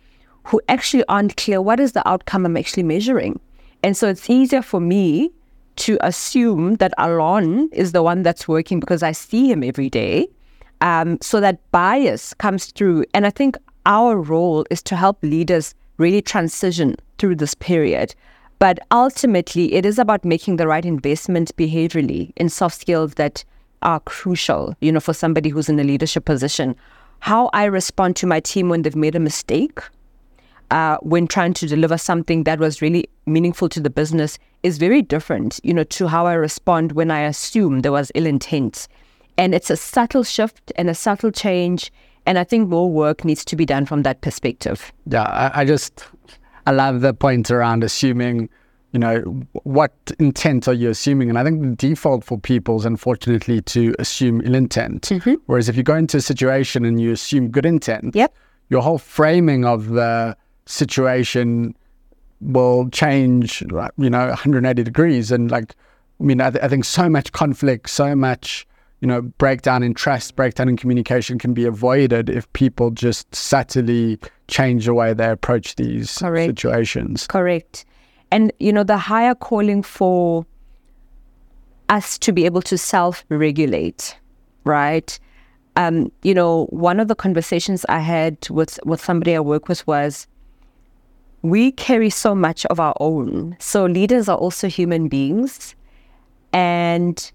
who 0.46 0.62
actually 0.68 1.06
aren't 1.08 1.38
clear 1.38 1.62
what 1.62 1.80
is 1.80 1.94
the 1.94 2.08
outcome 2.08 2.46
i'm 2.46 2.58
actually 2.58 2.84
measuring. 2.84 3.40
And 3.82 3.96
so 3.96 4.08
it's 4.08 4.30
easier 4.30 4.62
for 4.62 4.80
me 4.80 5.32
to 5.78 5.98
assume 6.02 6.76
that 6.76 6.94
Alon 6.98 7.70
is 7.72 7.92
the 7.92 8.04
one 8.04 8.24
that's 8.24 8.48
working 8.48 8.80
because 8.80 9.04
I 9.04 9.12
see 9.12 9.52
him 9.52 9.64
every 9.64 9.90
day. 9.90 10.28
Um, 10.82 11.18
so 11.22 11.40
that 11.40 11.60
bias 11.72 12.34
comes 12.34 12.68
through. 12.68 13.06
And 13.14 13.26
I 13.26 13.30
think 13.30 13.58
our 13.86 14.18
role 14.18 14.66
is 14.70 14.84
to 14.84 14.96
help 14.96 15.18
leaders 15.22 15.76
really 15.98 16.22
transition 16.22 16.96
through 17.18 17.36
this 17.36 17.54
period. 17.54 18.16
But 18.60 18.80
ultimately, 18.92 19.74
it 19.74 19.86
is 19.86 20.00
about 20.00 20.24
making 20.24 20.58
the 20.58 20.68
right 20.68 20.86
investment 20.86 21.56
behaviorally 21.58 22.32
in 22.36 22.50
soft 22.50 22.80
skills 22.80 23.16
that 23.16 23.44
are 23.82 24.00
crucial, 24.02 24.76
you 24.80 24.92
know, 24.92 25.00
for 25.00 25.14
somebody 25.14 25.50
who's 25.50 25.70
in 25.70 25.80
a 25.80 25.84
leadership 25.84 26.26
position. 26.26 26.76
How 27.20 27.50
I 27.54 27.66
respond 27.66 28.16
to 28.18 28.28
my 28.28 28.40
team 28.40 28.70
when 28.70 28.82
they've 28.82 28.96
made 28.96 29.16
a 29.16 29.20
mistake, 29.20 29.80
uh, 30.74 30.98
when 31.02 31.28
trying 31.28 31.54
to 31.54 31.68
deliver 31.68 32.00
something 32.00 32.46
that 32.46 32.60
was 32.60 32.82
really 32.82 33.08
meaningful 33.28 33.70
to 33.70 33.80
the 33.80 33.92
business 33.92 34.40
is 34.64 34.80
very 34.80 35.04
different, 35.04 35.60
you 35.64 35.72
know, 35.72 35.84
to 35.84 36.08
how 36.08 36.26
I 36.26 36.34
respond 36.34 36.94
when 36.94 37.12
I 37.12 37.20
assume 37.20 37.82
there 37.82 37.92
was 37.92 38.12
ill 38.16 38.26
intent. 38.26 38.88
And 39.38 39.54
it's 39.54 39.70
a 39.70 39.78
subtle 39.78 40.24
shift 40.24 40.72
and 40.76 40.90
a 40.90 40.96
subtle 40.96 41.30
change. 41.30 41.94
And 42.26 42.40
I 42.40 42.44
think 42.44 42.70
more 42.70 42.90
work 42.90 43.24
needs 43.24 43.46
to 43.46 43.56
be 43.56 43.68
done 43.68 43.86
from 43.86 44.02
that 44.02 44.22
perspective. 44.22 44.92
Yeah, 45.06 45.24
I, 45.24 45.62
I 45.62 45.66
just, 45.66 46.06
I 46.66 46.72
love 46.72 47.02
the 47.02 47.14
point 47.14 47.52
around 47.52 47.84
assuming, 47.84 48.50
you 48.94 49.00
know, 49.00 49.20
what 49.64 49.94
intent 50.18 50.68
are 50.68 50.74
you 50.74 50.90
assuming? 50.90 51.30
And 51.30 51.38
I 51.38 51.44
think 51.44 51.62
the 51.62 51.76
default 51.76 52.24
for 52.24 52.40
people 52.40 52.78
is 52.78 52.86
unfortunately 52.86 53.62
to 53.62 53.94
assume 54.00 54.42
ill 54.44 54.56
intent. 54.56 55.04
Mm-hmm. 55.04 55.36
Whereas 55.46 55.70
if 55.70 55.78
you 55.78 55.84
go 55.84 55.96
into 55.96 56.18
a 56.18 56.22
situation 56.22 56.84
and 56.84 57.00
you 57.00 57.12
assume 57.12 57.50
good 57.50 57.66
intent, 57.68 58.16
yep. 58.16 58.34
your 58.70 58.82
whole 58.82 58.98
framing 58.98 59.66
of 59.66 59.90
the 59.90 60.36
situation 60.66 61.76
will 62.42 62.90
change, 62.90 63.62
you 63.62 64.10
know, 64.10 64.28
180 64.28 64.84
degrees. 64.84 65.32
And 65.32 65.50
like, 65.50 65.76
I 66.20 66.24
mean, 66.24 66.42
I, 66.42 66.52
th- 66.52 66.64
I 66.64 66.68
think 66.68 66.86
so 66.86 67.10
much 67.10 67.32
conflict, 67.32 67.90
so 67.90 68.16
much, 68.16 68.68
you 69.02 69.08
know, 69.08 69.22
breakdown 69.22 69.84
in 69.84 69.94
trust, 69.94 70.36
breakdown 70.36 70.70
in 70.70 70.78
communication 70.78 71.40
can 71.40 71.54
be 71.54 71.66
avoided 71.66 72.30
if 72.30 72.52
people 72.54 72.92
just 72.92 73.34
subtly 73.34 74.20
change 74.48 74.86
the 74.86 74.94
way 74.94 75.14
they 75.14 75.30
approach 75.30 75.76
these 75.76 76.18
Correct. 76.18 76.50
situations. 76.50 77.28
Correct. 77.28 77.86
And, 78.32 78.52
you 78.60 78.74
know, 78.74 78.84
the 78.84 78.98
higher 78.98 79.36
calling 79.36 79.84
for 79.84 80.46
us 81.90 82.18
to 82.20 82.32
be 82.32 82.46
able 82.46 82.62
to 82.64 82.78
self 82.78 83.24
regulate, 83.30 84.18
right? 84.64 85.20
Um, 85.76 86.12
you 86.22 86.34
know, 86.34 86.66
one 86.70 87.00
of 87.00 87.08
the 87.08 87.16
conversations 87.16 87.86
I 87.90 88.00
had 88.00 88.38
with, 88.50 88.80
with 88.86 89.04
somebody 89.04 89.36
I 89.36 89.40
work 89.40 89.68
with 89.68 89.86
was, 89.88 90.28
we 91.44 91.74
carry 91.74 92.10
so 92.10 92.34
much 92.34 92.66
of 92.68 92.80
our 92.80 92.96
own. 93.00 93.56
So 93.60 93.86
leaders 93.86 94.28
are 94.30 94.38
also 94.38 94.68
human 94.68 95.10
beings. 95.10 95.76
And 96.54 97.32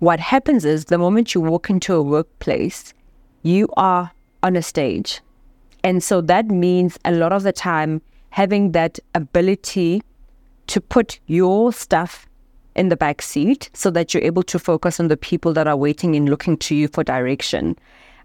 what 0.00 0.20
happens 0.20 0.64
is 0.64 0.86
the 0.86 0.98
moment 0.98 1.34
you 1.34 1.40
walk 1.40 1.70
into 1.70 1.94
a 1.94 2.02
workplace, 2.02 2.92
you 3.42 3.68
are 3.76 4.10
on 4.42 4.56
a 4.56 4.62
stage. 4.62 5.20
And 5.84 6.02
so 6.02 6.20
that 6.22 6.46
means 6.46 6.98
a 7.04 7.12
lot 7.12 7.32
of 7.32 7.44
the 7.44 7.52
time 7.52 8.02
having 8.30 8.72
that 8.72 8.98
ability 9.14 10.02
to 10.66 10.80
put 10.80 11.20
your 11.26 11.72
stuff 11.72 12.26
in 12.74 12.88
the 12.88 12.96
back 12.96 13.22
seat 13.22 13.70
so 13.72 13.88
that 13.90 14.12
you're 14.12 14.22
able 14.24 14.42
to 14.42 14.58
focus 14.58 14.98
on 14.98 15.06
the 15.06 15.16
people 15.16 15.52
that 15.52 15.68
are 15.68 15.76
waiting 15.76 16.16
and 16.16 16.28
looking 16.28 16.56
to 16.56 16.74
you 16.74 16.88
for 16.88 17.04
direction. 17.04 17.76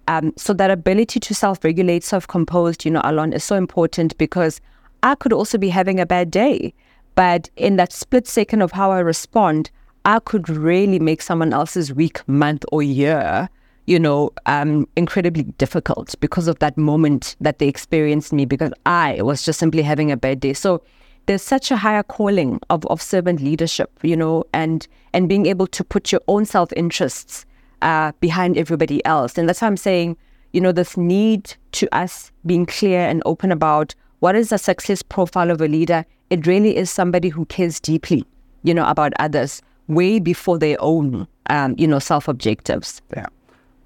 Um, 0.07 0.33
so 0.37 0.53
that 0.53 0.71
ability 0.71 1.19
to 1.19 1.35
self-regulate, 1.35 2.03
self-composed, 2.03 2.83
you 2.83 2.89
know, 2.89 3.01
Alon 3.03 3.31
is 3.31 3.43
so 3.43 3.55
important 3.55 4.17
because 4.17 4.59
I 5.03 5.15
could 5.15 5.33
also 5.33 5.57
be 5.57 5.69
having 5.69 5.99
a 5.99 6.05
bad 6.05 6.31
day. 6.31 6.73
But 7.15 7.49
in 7.55 7.75
that 7.77 7.91
split 7.91 8.27
second 8.27 8.61
of 8.61 8.71
how 8.71 8.91
I 8.91 8.99
respond, 8.99 9.71
I 10.05 10.19
could 10.19 10.47
really 10.49 10.99
make 10.99 11.21
someone 11.21 11.53
else's 11.53 11.93
week, 11.93 12.25
month, 12.27 12.63
or 12.71 12.81
year, 12.81 13.49
you 13.85 13.99
know, 13.99 14.31
um, 14.45 14.87
incredibly 14.95 15.43
difficult 15.43 16.15
because 16.19 16.47
of 16.47 16.59
that 16.59 16.77
moment 16.77 17.35
that 17.41 17.59
they 17.59 17.67
experienced 17.67 18.31
me 18.31 18.45
because 18.45 18.71
I 18.85 19.21
was 19.21 19.43
just 19.43 19.59
simply 19.59 19.81
having 19.81 20.11
a 20.11 20.17
bad 20.17 20.39
day. 20.39 20.53
So 20.53 20.81
there's 21.25 21.41
such 21.41 21.71
a 21.71 21.77
higher 21.77 22.03
calling 22.03 22.59
of, 22.69 22.85
of 22.85 23.01
servant 23.01 23.41
leadership, 23.41 23.91
you 24.01 24.15
know, 24.15 24.45
and 24.53 24.87
and 25.13 25.27
being 25.27 25.45
able 25.45 25.67
to 25.67 25.83
put 25.83 26.11
your 26.11 26.21
own 26.27 26.45
self 26.45 26.71
interests 26.73 27.45
uh, 27.81 28.11
behind 28.19 28.57
everybody 28.57 29.03
else. 29.05 29.37
And 29.37 29.47
that's 29.47 29.61
why 29.61 29.67
I'm 29.67 29.77
saying, 29.77 30.17
you 30.53 30.61
know, 30.61 30.71
this 30.71 30.97
need 30.97 31.53
to 31.73 31.93
us 31.95 32.31
being 32.45 32.65
clear 32.65 33.01
and 33.01 33.21
open 33.25 33.51
about 33.51 33.93
what 34.19 34.35
is 34.35 34.49
the 34.49 34.57
success 34.57 35.01
profile 35.01 35.51
of 35.51 35.61
a 35.61 35.67
leader. 35.67 36.05
It 36.29 36.45
really 36.45 36.75
is 36.75 36.91
somebody 36.91 37.29
who 37.29 37.45
cares 37.45 37.79
deeply, 37.79 38.23
you 38.63 38.73
know, 38.73 38.87
about 38.87 39.13
others 39.19 39.61
way 39.87 40.19
before 40.19 40.57
their 40.59 40.77
own, 40.79 41.27
um, 41.49 41.75
you 41.77 41.87
know, 41.87 41.99
self 41.99 42.27
objectives. 42.27 43.01
Yeah. 43.15 43.25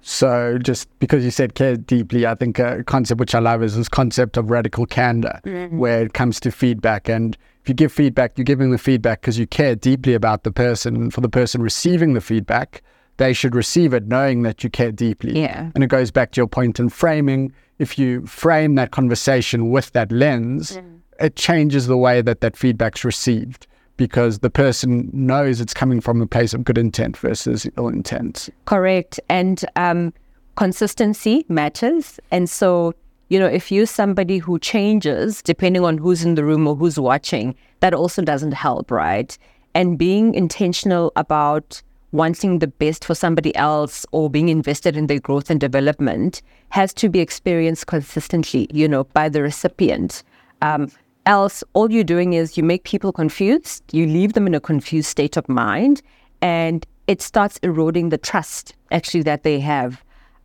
So 0.06 0.58
just 0.58 0.86
because 0.98 1.24
you 1.24 1.30
said 1.30 1.54
care 1.54 1.76
deeply, 1.76 2.26
I 2.26 2.34
think 2.34 2.58
a 2.58 2.84
concept 2.84 3.18
which 3.18 3.34
I 3.34 3.38
love 3.38 3.62
is 3.62 3.74
this 3.74 3.88
concept 3.88 4.36
of 4.36 4.50
radical 4.50 4.84
candor, 4.84 5.40
mm-hmm. 5.44 5.78
where 5.78 6.02
it 6.02 6.12
comes 6.12 6.38
to 6.40 6.50
feedback. 6.50 7.08
And 7.08 7.38
if 7.62 7.70
you 7.70 7.74
give 7.74 7.90
feedback, 7.90 8.36
you're 8.36 8.44
giving 8.44 8.70
the 8.70 8.76
feedback 8.76 9.22
because 9.22 9.38
you 9.38 9.46
care 9.46 9.74
deeply 9.74 10.12
about 10.12 10.44
the 10.44 10.52
person. 10.52 10.94
And 10.94 11.14
for 11.14 11.22
the 11.22 11.30
person 11.30 11.62
receiving 11.62 12.12
the 12.12 12.20
feedback, 12.20 12.82
they 13.16 13.32
should 13.32 13.54
receive 13.54 13.94
it 13.94 14.06
knowing 14.06 14.42
that 14.42 14.62
you 14.62 14.68
care 14.68 14.92
deeply. 14.92 15.40
Yeah. 15.40 15.70
And 15.74 15.82
it 15.82 15.86
goes 15.86 16.10
back 16.10 16.32
to 16.32 16.40
your 16.40 16.48
point 16.48 16.78
in 16.78 16.90
framing. 16.90 17.54
If 17.78 17.98
you 17.98 18.26
frame 18.26 18.74
that 18.76 18.90
conversation 18.90 19.70
with 19.70 19.92
that 19.92 20.12
lens, 20.12 20.76
mm. 20.76 21.00
it 21.20 21.36
changes 21.36 21.86
the 21.86 21.96
way 21.96 22.22
that 22.22 22.40
that 22.40 22.56
feedback's 22.56 23.04
received 23.04 23.66
because 23.96 24.40
the 24.40 24.50
person 24.50 25.08
knows 25.12 25.60
it's 25.60 25.74
coming 25.74 26.00
from 26.00 26.20
a 26.20 26.26
place 26.26 26.54
of 26.54 26.64
good 26.64 26.78
intent 26.78 27.16
versus 27.16 27.66
ill 27.76 27.88
intent. 27.88 28.48
Correct. 28.64 29.20
And 29.28 29.64
um, 29.76 30.12
consistency 30.56 31.44
matters. 31.48 32.18
And 32.30 32.48
so, 32.50 32.94
you 33.28 33.38
know, 33.38 33.46
if 33.46 33.70
you're 33.70 33.86
somebody 33.86 34.38
who 34.38 34.58
changes 34.58 35.42
depending 35.42 35.84
on 35.84 35.98
who's 35.98 36.24
in 36.24 36.34
the 36.34 36.44
room 36.44 36.66
or 36.66 36.74
who's 36.74 36.98
watching, 36.98 37.54
that 37.80 37.94
also 37.94 38.22
doesn't 38.22 38.52
help, 38.52 38.90
right? 38.90 39.36
And 39.74 39.98
being 39.98 40.34
intentional 40.34 41.12
about 41.16 41.82
wanting 42.14 42.60
the 42.60 42.68
best 42.68 43.04
for 43.04 43.14
somebody 43.14 43.54
else 43.56 44.06
or 44.12 44.30
being 44.30 44.48
invested 44.48 44.96
in 44.96 45.08
their 45.08 45.18
growth 45.18 45.50
and 45.50 45.60
development 45.60 46.40
has 46.68 46.94
to 46.94 47.08
be 47.08 47.18
experienced 47.18 47.88
consistently, 47.88 48.68
you 48.72 48.86
know, 48.86 49.02
by 49.02 49.28
the 49.28 49.42
recipient. 49.42 50.22
Um, 50.62 50.92
else, 51.26 51.64
all 51.72 51.90
you're 51.90 52.04
doing 52.04 52.34
is 52.34 52.56
you 52.56 52.62
make 52.62 52.84
people 52.84 53.10
confused, 53.10 53.82
you 53.92 54.06
leave 54.06 54.34
them 54.34 54.46
in 54.46 54.54
a 54.54 54.60
confused 54.60 55.08
state 55.08 55.36
of 55.36 55.48
mind, 55.48 56.02
and 56.40 56.86
it 57.08 57.20
starts 57.20 57.58
eroding 57.64 58.10
the 58.10 58.18
trust 58.18 58.76
actually 58.92 59.22
that 59.24 59.42
they 59.42 59.58
have. 59.58 60.00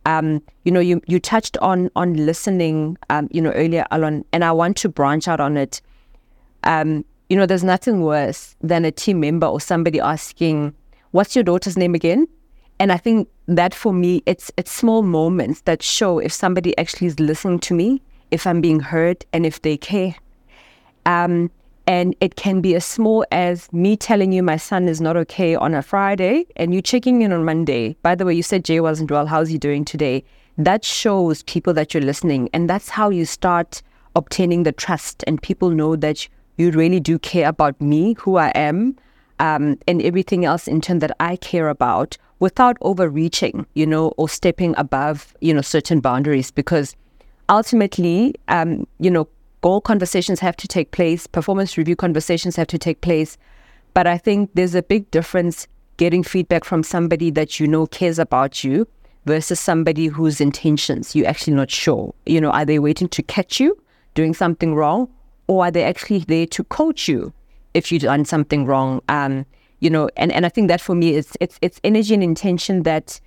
Um, 0.06 0.42
you 0.64 0.72
know, 0.72 0.80
you 0.80 1.00
you 1.06 1.20
touched 1.20 1.56
on 1.58 1.88
on 1.94 2.14
listening, 2.14 2.98
um, 3.10 3.28
you 3.30 3.40
know, 3.40 3.52
earlier, 3.52 3.84
and 3.92 4.24
I 4.32 4.50
want 4.50 4.76
to 4.78 4.88
branch 4.88 5.28
out 5.28 5.38
on 5.38 5.56
it. 5.56 5.80
Um, 6.64 7.04
you 7.28 7.36
know, 7.36 7.46
there's 7.46 7.62
nothing 7.62 8.00
worse 8.02 8.56
than 8.60 8.84
a 8.84 8.90
team 8.90 9.20
member 9.20 9.46
or 9.46 9.60
somebody 9.60 10.00
asking, 10.00 10.74
"What's 11.12 11.34
your 11.34 11.44
daughter's 11.44 11.76
name 11.76 11.94
again?" 11.94 12.26
And 12.78 12.90
I 12.90 12.96
think 12.96 13.28
that 13.46 13.74
for 13.74 13.92
me, 13.92 14.22
it's 14.26 14.50
it's 14.56 14.72
small 14.72 15.02
moments 15.02 15.62
that 15.62 15.82
show 15.82 16.18
if 16.18 16.32
somebody 16.32 16.76
actually 16.78 17.08
is 17.08 17.20
listening 17.20 17.58
to 17.60 17.74
me, 17.74 18.00
if 18.30 18.46
I'm 18.46 18.60
being 18.60 18.80
heard, 18.80 19.26
and 19.32 19.44
if 19.44 19.60
they 19.62 19.76
care. 19.76 20.14
Um, 21.06 21.50
and 21.86 22.14
it 22.20 22.36
can 22.36 22.60
be 22.60 22.76
as 22.76 22.84
small 22.84 23.26
as 23.32 23.72
me 23.72 23.96
telling 23.96 24.32
you 24.32 24.42
my 24.42 24.56
son 24.56 24.88
is 24.88 25.00
not 25.00 25.16
okay 25.16 25.56
on 25.56 25.74
a 25.74 25.82
Friday 25.82 26.46
and 26.54 26.72
you 26.72 26.80
checking 26.80 27.22
in 27.22 27.32
on 27.32 27.44
Monday. 27.44 27.96
By 28.02 28.14
the 28.14 28.24
way, 28.24 28.34
you 28.34 28.44
said 28.44 28.64
Jay 28.64 28.78
wasn't 28.80 29.10
well. 29.10 29.26
How's 29.26 29.48
he 29.48 29.58
doing 29.58 29.84
today? 29.84 30.22
That 30.56 30.84
shows 30.84 31.42
people 31.42 31.74
that 31.74 31.92
you're 31.92 32.02
listening. 32.02 32.48
And 32.52 32.70
that's 32.70 32.90
how 32.90 33.10
you 33.10 33.24
start 33.24 33.82
obtaining 34.14 34.62
the 34.62 34.72
trust. 34.72 35.24
And 35.26 35.42
people 35.42 35.70
know 35.70 35.96
that 35.96 36.28
you 36.58 36.70
really 36.70 37.00
do 37.00 37.18
care 37.18 37.48
about 37.48 37.80
me, 37.80 38.14
who 38.20 38.36
I 38.36 38.50
am, 38.54 38.96
um, 39.40 39.78
and 39.88 40.00
everything 40.02 40.44
else 40.44 40.68
in 40.68 40.80
turn 40.80 41.00
that 41.00 41.16
I 41.18 41.36
care 41.36 41.68
about 41.68 42.16
without 42.38 42.76
overreaching, 42.82 43.66
you 43.74 43.86
know, 43.86 44.08
or 44.16 44.28
stepping 44.28 44.74
above, 44.76 45.34
you 45.40 45.52
know, 45.52 45.62
certain 45.62 46.00
boundaries. 46.00 46.50
Because 46.50 46.94
ultimately, 47.48 48.34
um, 48.48 48.86
you 48.98 49.10
know, 49.10 49.28
goal 49.62 49.80
conversations 49.80 50.40
have 50.40 50.56
to 50.58 50.68
take 50.68 50.92
place, 50.92 51.26
performance 51.26 51.76
review 51.76 51.96
conversations 51.96 52.54
have 52.56 52.68
to 52.68 52.78
take 52.78 53.00
place. 53.00 53.36
But 53.94 54.06
I 54.06 54.18
think 54.18 54.50
there's 54.54 54.74
a 54.74 54.82
big 54.82 55.10
difference 55.10 55.66
getting 55.96 56.22
feedback 56.22 56.64
from 56.64 56.82
somebody 56.82 57.30
that 57.30 57.58
you 57.58 57.66
know 57.66 57.86
cares 57.86 58.18
about 58.18 58.62
you 58.62 58.86
versus 59.26 59.60
somebody 59.60 60.06
whose 60.06 60.40
intentions 60.40 61.14
you're 61.14 61.26
actually 61.26 61.54
not 61.54 61.70
sure. 61.70 62.14
You 62.26 62.40
know, 62.40 62.50
are 62.50 62.64
they 62.64 62.78
waiting 62.78 63.08
to 63.08 63.22
catch 63.22 63.58
you 63.58 63.76
doing 64.14 64.32
something 64.32 64.74
wrong 64.74 65.10
or 65.46 65.64
are 65.64 65.70
they 65.70 65.84
actually 65.84 66.20
there 66.20 66.46
to 66.46 66.64
coach 66.64 67.08
you 67.08 67.32
if 67.74 67.90
you've 67.92 68.02
done 68.02 68.24
something 68.24 68.66
wrong? 68.66 69.02
Um, 69.08 69.46
you 69.80 69.90
know, 69.90 70.08
and, 70.16 70.30
and 70.32 70.44
I 70.46 70.48
think 70.48 70.68
that 70.68 70.80
for 70.80 70.94
me 70.94 71.14
is 71.14 71.36
it's 71.40 71.58
it's 71.60 71.80
energy 71.84 72.14
and 72.14 72.22
intention 72.22 72.82
that 72.84 73.20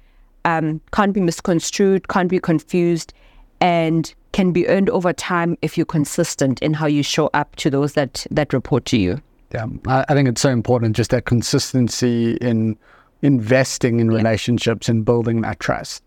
um, 0.46 0.82
can't 0.92 1.14
be 1.14 1.22
misconstrued, 1.22 2.08
can't 2.08 2.30
be 2.30 2.40
confused, 2.40 3.14
and 3.60 4.14
can 4.34 4.52
be 4.52 4.68
earned 4.68 4.90
over 4.90 5.14
time 5.14 5.58
if 5.62 5.78
you're 5.78 5.86
consistent 5.86 6.62
in 6.62 6.74
how 6.74 6.88
you 6.88 7.04
show 7.04 7.30
up 7.34 7.56
to 7.58 7.70
those 7.70 7.94
that 7.94 8.26
that 8.32 8.54
report 8.54 8.86
to 8.86 8.98
you. 8.98 9.22
Yeah, 9.54 9.68
I, 9.88 10.06
I 10.10 10.14
think 10.14 10.28
it's 10.28 10.42
so 10.42 10.50
important 10.50 10.96
just 10.96 11.12
that 11.12 11.26
consistency 11.26 12.34
in 12.42 12.78
investing 13.22 14.00
in 14.00 14.12
yeah. 14.12 14.18
relationships 14.18 14.90
and 14.90 15.06
building 15.06 15.42
that 15.42 15.60
trust. 15.60 16.04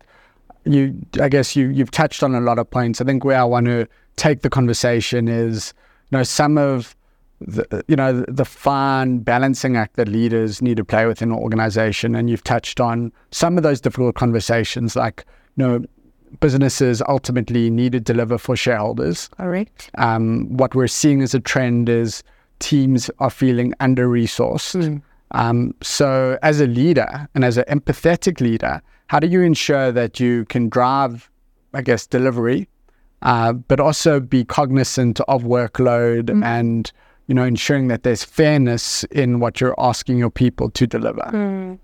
You, 0.65 0.99
I 1.21 1.29
guess 1.29 1.55
you 1.55 1.69
you've 1.69 1.91
touched 1.91 2.23
on 2.23 2.35
a 2.35 2.41
lot 2.41 2.59
of 2.59 2.69
points. 2.69 2.99
I 3.01 3.05
think 3.05 3.23
where 3.23 3.39
I 3.39 3.43
want 3.43 3.67
to 3.67 3.87
take 4.17 4.41
the 4.41 4.49
conversation 4.49 5.27
is, 5.27 5.73
you 6.11 6.17
know, 6.17 6.23
some 6.23 6.57
of 6.57 6.95
the, 7.39 7.83
you 7.87 7.95
know 7.95 8.25
the 8.27 8.45
fine 8.45 9.19
balancing 9.19 9.77
act 9.77 9.95
that 9.95 10.07
leaders 10.07 10.61
need 10.61 10.77
to 10.77 10.83
play 10.83 11.05
within 11.05 11.31
an 11.31 11.37
organization 11.37 12.15
and 12.15 12.29
you've 12.29 12.43
touched 12.43 12.79
on 12.79 13.11
some 13.31 13.57
of 13.57 13.63
those 13.63 13.79
difficult 13.79 14.15
conversations 14.15 14.95
like 14.95 15.23
you 15.55 15.67
know 15.67 15.85
businesses 16.39 17.01
ultimately 17.07 17.69
need 17.69 17.93
to 17.93 17.99
deliver 17.99 18.37
for 18.37 18.55
shareholders. 18.55 19.29
Correct. 19.37 19.89
Um, 19.97 20.45
what 20.57 20.75
we're 20.75 20.87
seeing 20.87 21.21
as 21.21 21.33
a 21.33 21.39
trend 21.39 21.89
is 21.89 22.23
teams 22.59 23.09
are 23.19 23.29
feeling 23.29 23.73
under 23.79 24.07
resourced. 24.07 24.75
Mm. 24.75 25.01
Um, 25.31 25.75
so, 25.81 26.37
as 26.41 26.61
a 26.61 26.67
leader 26.67 27.27
and 27.35 27.43
as 27.43 27.57
an 27.57 27.65
empathetic 27.65 28.39
leader, 28.39 28.81
how 29.07 29.19
do 29.19 29.27
you 29.27 29.41
ensure 29.41 29.91
that 29.91 30.19
you 30.19 30.45
can 30.45 30.69
drive, 30.69 31.29
I 31.73 31.81
guess, 31.81 32.07
delivery, 32.07 32.69
uh, 33.21 33.53
but 33.53 33.79
also 33.79 34.19
be 34.19 34.45
cognizant 34.45 35.19
of 35.21 35.43
workload 35.43 36.29
mm. 36.29 36.43
and 36.45 36.91
you 37.27 37.35
know 37.35 37.43
ensuring 37.43 37.89
that 37.89 38.03
there's 38.03 38.23
fairness 38.23 39.03
in 39.05 39.39
what 39.39 39.61
you're 39.61 39.75
asking 39.77 40.17
your 40.17 40.29
people 40.29 40.69
to 40.71 40.87
deliver? 40.87 41.29
Mm. 41.33 41.79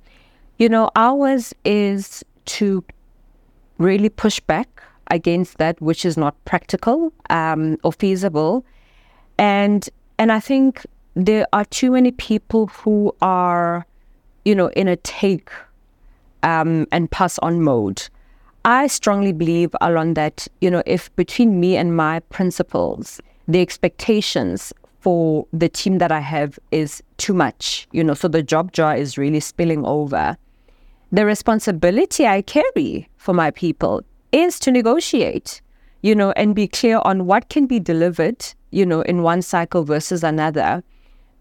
You 0.58 0.70
know, 0.70 0.90
ours 0.96 1.54
is 1.66 2.24
to 2.46 2.84
really 3.78 4.10
push 4.10 4.40
back 4.40 4.82
against 5.12 5.58
that 5.58 5.80
which 5.82 6.06
is 6.06 6.18
not 6.18 6.34
practical 6.46 7.12
um, 7.30 7.78
or 7.84 7.92
feasible. 7.92 8.66
And 9.38 9.90
and 10.18 10.32
I 10.32 10.40
think 10.40 10.86
there 11.16 11.46
are 11.54 11.66
too 11.66 11.92
many 11.92 12.12
people 12.12 12.68
who 12.68 13.16
are, 13.22 13.86
you 14.46 14.56
know, 14.56 14.68
in 14.70 14.88
a 14.88 14.96
take 14.96 15.50
um, 16.44 16.88
and 16.92 17.10
pass 17.12 17.38
on 17.40 17.62
mode. 17.62 18.10
I 18.66 18.88
strongly 18.88 19.34
believe, 19.34 19.76
Alon, 19.82 20.14
that 20.14 20.48
you 20.62 20.72
know, 20.72 20.84
if 20.86 21.14
between 21.16 21.60
me 21.60 21.76
and 21.76 21.96
my 21.96 22.20
principals, 22.22 23.20
the 23.48 23.62
expectations 23.62 24.72
for 25.04 25.46
the 25.52 25.70
team 25.70 25.98
that 25.98 26.12
I 26.12 26.22
have 26.22 26.58
is 26.72 27.04
too 27.18 27.34
much, 27.34 27.88
you 27.92 28.04
know, 28.04 28.14
so 28.14 28.28
the 28.28 28.42
job 28.42 28.72
jar 28.72 28.96
is 28.96 29.18
really 29.18 29.42
spilling 29.42 29.86
over 29.86 30.38
the 31.14 31.28
responsibility 31.28 32.26
I 32.26 32.42
carry 32.42 33.08
for 33.18 33.36
my 33.36 33.52
people 33.52 34.02
is 34.32 34.60
to 34.62 34.72
negotiate, 34.72 35.62
you 36.02 36.16
know, 36.16 36.32
and 36.32 36.56
be 36.56 36.68
clear 36.68 37.00
on 37.06 37.28
what 37.28 37.50
can 37.50 37.68
be 37.68 37.80
delivered, 37.80 38.44
you 38.72 38.84
know, 38.84 39.02
in 39.02 39.22
one 39.22 39.44
cycle 39.44 39.84
versus 39.84 40.24
another. 40.24 40.84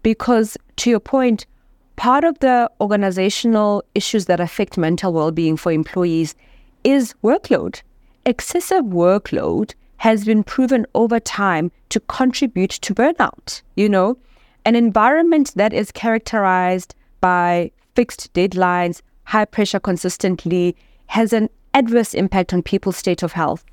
Because 0.03 0.55
to 0.75 0.91
your 0.91 0.99
point, 0.99 1.47
part 1.95 2.23
of 2.23 2.37
the 2.37 2.69
organizational 2.79 3.83
issues 3.95 4.25
that 4.25 4.39
affect 4.39 4.77
mental 4.77 5.11
well 5.11 5.31
being 5.31 5.57
for 5.57 5.71
employees 5.71 6.35
is 6.83 7.15
workload. 7.23 7.81
Excessive 8.27 8.85
workload 8.85 9.73
has 10.03 10.25
been 10.25 10.43
proven 10.43 10.85
over 10.95 11.17
time 11.17 11.71
to 11.87 11.97
contribute 12.01 12.71
to 12.71 12.93
burnout. 12.93 13.61
You 13.77 13.87
know, 13.87 14.17
an 14.65 14.75
environment 14.75 15.53
that 15.55 15.71
is 15.71 15.93
characterized 15.93 16.93
by 17.21 17.71
fixed 17.95 18.33
deadlines, 18.33 19.01
high 19.23 19.45
pressure 19.45 19.79
consistently 19.79 20.75
has 21.05 21.31
an 21.31 21.47
adverse 21.73 22.13
impact 22.13 22.53
on 22.53 22.61
people's 22.61 22.97
state 22.97 23.23
of 23.23 23.31
health. 23.31 23.63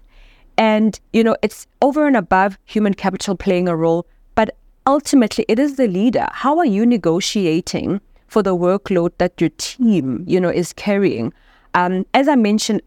And, 0.57 1.01
you 1.13 1.25
know, 1.25 1.35
it's 1.43 1.67
over 1.83 2.07
and 2.07 2.17
above 2.17 2.57
human 2.65 2.95
capital 2.95 3.35
playing 3.35 3.67
a 3.67 3.75
role, 3.75 4.07
but 4.37 4.57
ultimately 4.87 5.45
it 5.49 5.59
is 5.59 5.75
the 5.75 5.89
leader. 5.89 6.29
How 6.31 6.59
are 6.59 6.65
you 6.77 6.87
negotiating 6.87 8.01
for 8.29 8.45
the 8.45 8.55
workload 8.57 9.11
that 9.19 9.41
your 9.41 9.51
team, 9.59 10.23
you 10.29 10.41
know, 10.41 10.51
is 10.51 10.73
carrying. 10.75 11.33
Um, 11.75 12.07
as 12.15 12.29
I 12.29 12.37
mentioned, 12.37 12.83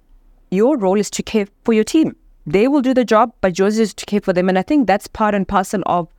your 0.49 0.77
role 0.77 0.97
is 0.97 1.09
to 1.09 1.23
care 1.23 1.47
for 1.65 1.73
your 1.73 1.83
team. 1.83 2.15
They 2.45 2.67
will 2.67 2.81
do 2.81 2.93
the 2.93 3.05
job, 3.05 3.33
but 3.41 3.57
yours 3.57 3.79
is 3.79 3.93
to 3.93 4.05
care 4.05 4.21
for 4.21 4.33
them. 4.33 4.49
And 4.49 4.59
I 4.59 4.63
think 4.63 4.87
that's 4.87 5.07
part 5.07 5.33
and 5.33 5.47
parcel 5.47 5.81
of 5.85 6.09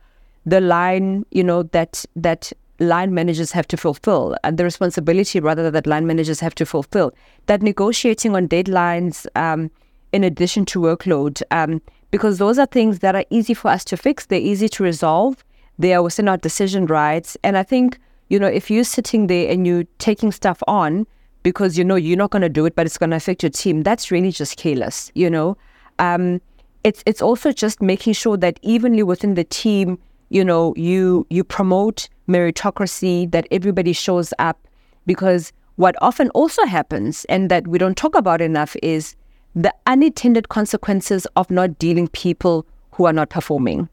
the 0.45 0.61
line, 0.61 1.25
you 1.31 1.43
know, 1.43 1.63
that 1.63 2.05
that 2.15 2.51
line 2.79 3.13
managers 3.13 3.51
have 3.53 3.67
to 3.67 3.77
fulfill 3.77 4.35
and 4.43 4.57
the 4.57 4.63
responsibility 4.63 5.39
rather 5.39 5.71
that 5.71 5.87
line 5.87 6.05
managers 6.05 6.39
have 6.39 6.55
to 6.55 6.65
fulfill. 6.65 7.13
That 7.45 7.61
negotiating 7.61 8.35
on 8.35 8.47
deadlines, 8.47 9.25
um, 9.35 9.71
in 10.11 10.23
addition 10.23 10.65
to 10.65 10.79
workload, 10.79 11.41
um, 11.51 11.81
because 12.11 12.37
those 12.37 12.59
are 12.59 12.65
things 12.65 12.99
that 12.99 13.15
are 13.15 13.25
easy 13.29 13.53
for 13.53 13.69
us 13.69 13.83
to 13.85 13.97
fix. 13.97 14.25
They're 14.25 14.39
easy 14.39 14.69
to 14.69 14.83
resolve. 14.83 15.43
They 15.77 15.93
are 15.93 16.03
within 16.03 16.27
our 16.27 16.37
decision 16.37 16.85
rights. 16.85 17.37
And 17.43 17.57
I 17.57 17.63
think, 17.63 17.99
you 18.29 18.39
know, 18.39 18.47
if 18.47 18.71
you're 18.71 18.83
sitting 18.83 19.27
there 19.27 19.51
and 19.51 19.65
you're 19.67 19.83
taking 19.99 20.31
stuff 20.31 20.61
on 20.67 21.07
because 21.43 21.77
you 21.77 21.83
know 21.83 21.95
you're 21.95 22.17
not 22.17 22.31
going 22.31 22.41
to 22.41 22.49
do 22.49 22.65
it, 22.65 22.75
but 22.75 22.85
it's 22.85 22.97
going 22.97 23.11
to 23.11 23.15
affect 23.15 23.43
your 23.43 23.49
team, 23.49 23.83
that's 23.83 24.11
really 24.11 24.31
just 24.31 24.57
careless, 24.57 25.11
you 25.15 25.29
know. 25.29 25.57
Um, 25.99 26.41
it's 26.83 27.03
it's 27.05 27.21
also 27.21 27.51
just 27.51 27.81
making 27.81 28.13
sure 28.13 28.37
that 28.37 28.59
evenly 28.61 29.03
within 29.03 29.33
the 29.35 29.43
team, 29.43 29.97
you 30.29 30.45
know, 30.45 30.73
you 30.75 31.25
you 31.29 31.43
promote 31.43 32.09
meritocracy, 32.27 33.29
that 33.31 33.47
everybody 33.51 33.93
shows 33.93 34.33
up, 34.39 34.67
because 35.05 35.51
what 35.75 35.95
often 36.01 36.29
also 36.29 36.65
happens 36.65 37.25
and 37.25 37.49
that 37.51 37.67
we 37.67 37.77
don't 37.77 37.97
talk 37.97 38.15
about 38.15 38.41
enough 38.41 38.75
is 38.81 39.15
the 39.55 39.73
unintended 39.87 40.49
consequences 40.49 41.25
of 41.35 41.49
not 41.49 41.77
dealing 41.79 42.07
people 42.09 42.65
who 42.91 43.05
are 43.05 43.13
not 43.13 43.29
performing. 43.29 43.89